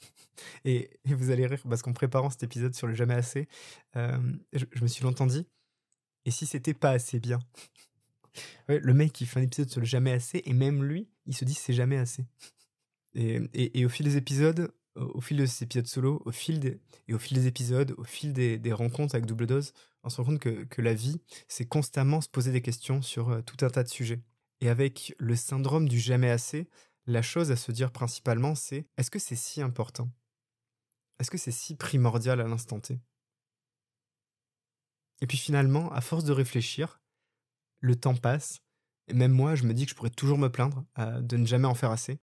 Et, 0.65 0.99
vous 1.05 1.31
allez 1.31 1.45
rire 1.45 1.61
parce 1.67 1.81
qu'en 1.81 1.93
préparant 1.93 2.29
cet 2.29 2.43
épisode 2.43 2.73
sur 2.73 2.87
le 2.87 2.93
jamais 2.93 3.15
assez, 3.15 3.47
euh, 3.95 4.17
je, 4.53 4.65
me 4.81 4.87
suis 4.87 5.03
longtemps 5.03 5.25
dit 5.25 5.47
et 6.25 6.31
si 6.31 6.45
c'était 6.45 6.73
pas 6.73 6.91
assez 6.91 7.19
bien? 7.19 7.39
Le 8.67 8.93
mec 8.93 9.19
il 9.21 9.27
fait 9.27 9.39
un 9.39 9.43
épisode 9.43 9.69
sur 9.69 9.79
le 9.79 9.85
jamais 9.85 10.11
assez 10.11 10.41
et 10.45 10.53
même 10.53 10.83
lui 10.83 11.09
il 11.25 11.35
se 11.35 11.45
dit 11.45 11.53
c'est 11.53 11.73
jamais 11.73 11.97
assez. 11.97 12.25
Et, 13.13 13.85
au 13.85 13.89
fil 13.89 14.05
des 14.05 14.17
épisodes, 14.17 14.71
au 14.95 15.21
fil 15.21 15.37
de 15.37 15.45
ces 15.45 15.63
épisodes 15.63 15.87
solo, 15.87 16.21
au 16.25 16.31
fil 16.31 16.59
des, 16.59 16.79
et 17.07 17.13
au 17.13 17.19
fil 17.19 17.37
des 17.37 17.47
épisodes, 17.47 17.93
au 17.97 18.03
fil 18.03 18.33
des, 18.33 18.73
rencontres 18.73 19.15
avec 19.15 19.25
double 19.25 19.47
dose, 19.47 19.73
on 20.03 20.09
se 20.09 20.17
rend 20.17 20.25
compte 20.25 20.39
que, 20.39 20.81
la 20.81 20.93
vie, 20.93 21.21
c'est 21.47 21.65
constamment 21.65 22.21
se 22.21 22.29
poser 22.29 22.51
des 22.51 22.61
questions 22.61 23.01
sur 23.01 23.29
euh, 23.29 23.41
tout 23.41 23.63
un 23.65 23.69
tas 23.69 23.83
de 23.83 23.89
sujets. 23.89 24.21
Et 24.61 24.69
avec 24.69 25.15
le 25.19 25.35
syndrome 25.35 25.87
du 25.87 25.99
jamais 25.99 26.29
assez, 26.29 26.69
la 27.05 27.21
chose 27.21 27.51
à 27.51 27.55
se 27.55 27.71
dire 27.71 27.91
principalement, 27.91 28.55
c'est 28.55 28.87
est-ce 28.97 29.11
que 29.11 29.19
c'est 29.19 29.35
si 29.35 29.61
important? 29.61 30.11
Est-ce 31.19 31.31
que 31.31 31.37
c'est 31.37 31.51
si 31.51 31.75
primordial 31.75 32.39
à 32.41 32.47
l'instant 32.47 32.79
T? 32.79 32.99
Et 35.21 35.27
puis 35.27 35.37
finalement, 35.37 35.91
à 35.91 36.01
force 36.01 36.23
de 36.23 36.31
réfléchir, 36.31 37.01
le 37.79 37.95
temps 37.95 38.15
passe, 38.15 38.59
et 39.07 39.13
même 39.13 39.31
moi, 39.31 39.55
je 39.55 39.63
me 39.63 39.73
dis 39.73 39.85
que 39.85 39.91
je 39.91 39.95
pourrais 39.95 40.09
toujours 40.09 40.37
me 40.37 40.49
plaindre 40.49 40.85
euh, 40.99 41.21
de 41.21 41.37
ne 41.37 41.45
jamais 41.45 41.67
en 41.67 41.73
faire 41.73 41.91
assez. 41.91 42.19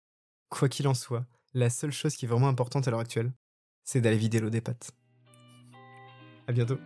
Quoi 0.50 0.70
qu'il 0.70 0.88
en 0.88 0.94
soit, 0.94 1.26
la 1.54 1.70
seule 1.70 1.92
chose 1.92 2.16
qui 2.16 2.26
est 2.26 2.28
vraiment 2.28 2.50
importante 2.50 2.88
à 2.88 2.92
l'heure 2.92 3.00
actuelle, 3.00 3.34
c'est 3.84 4.02
d'aller 4.02 4.18
vider 4.18 4.40
l'eau 4.40 4.50
des 4.50 4.62
pâtes. 4.62 4.92
À 6.48 6.52
bientôt. 6.52 6.78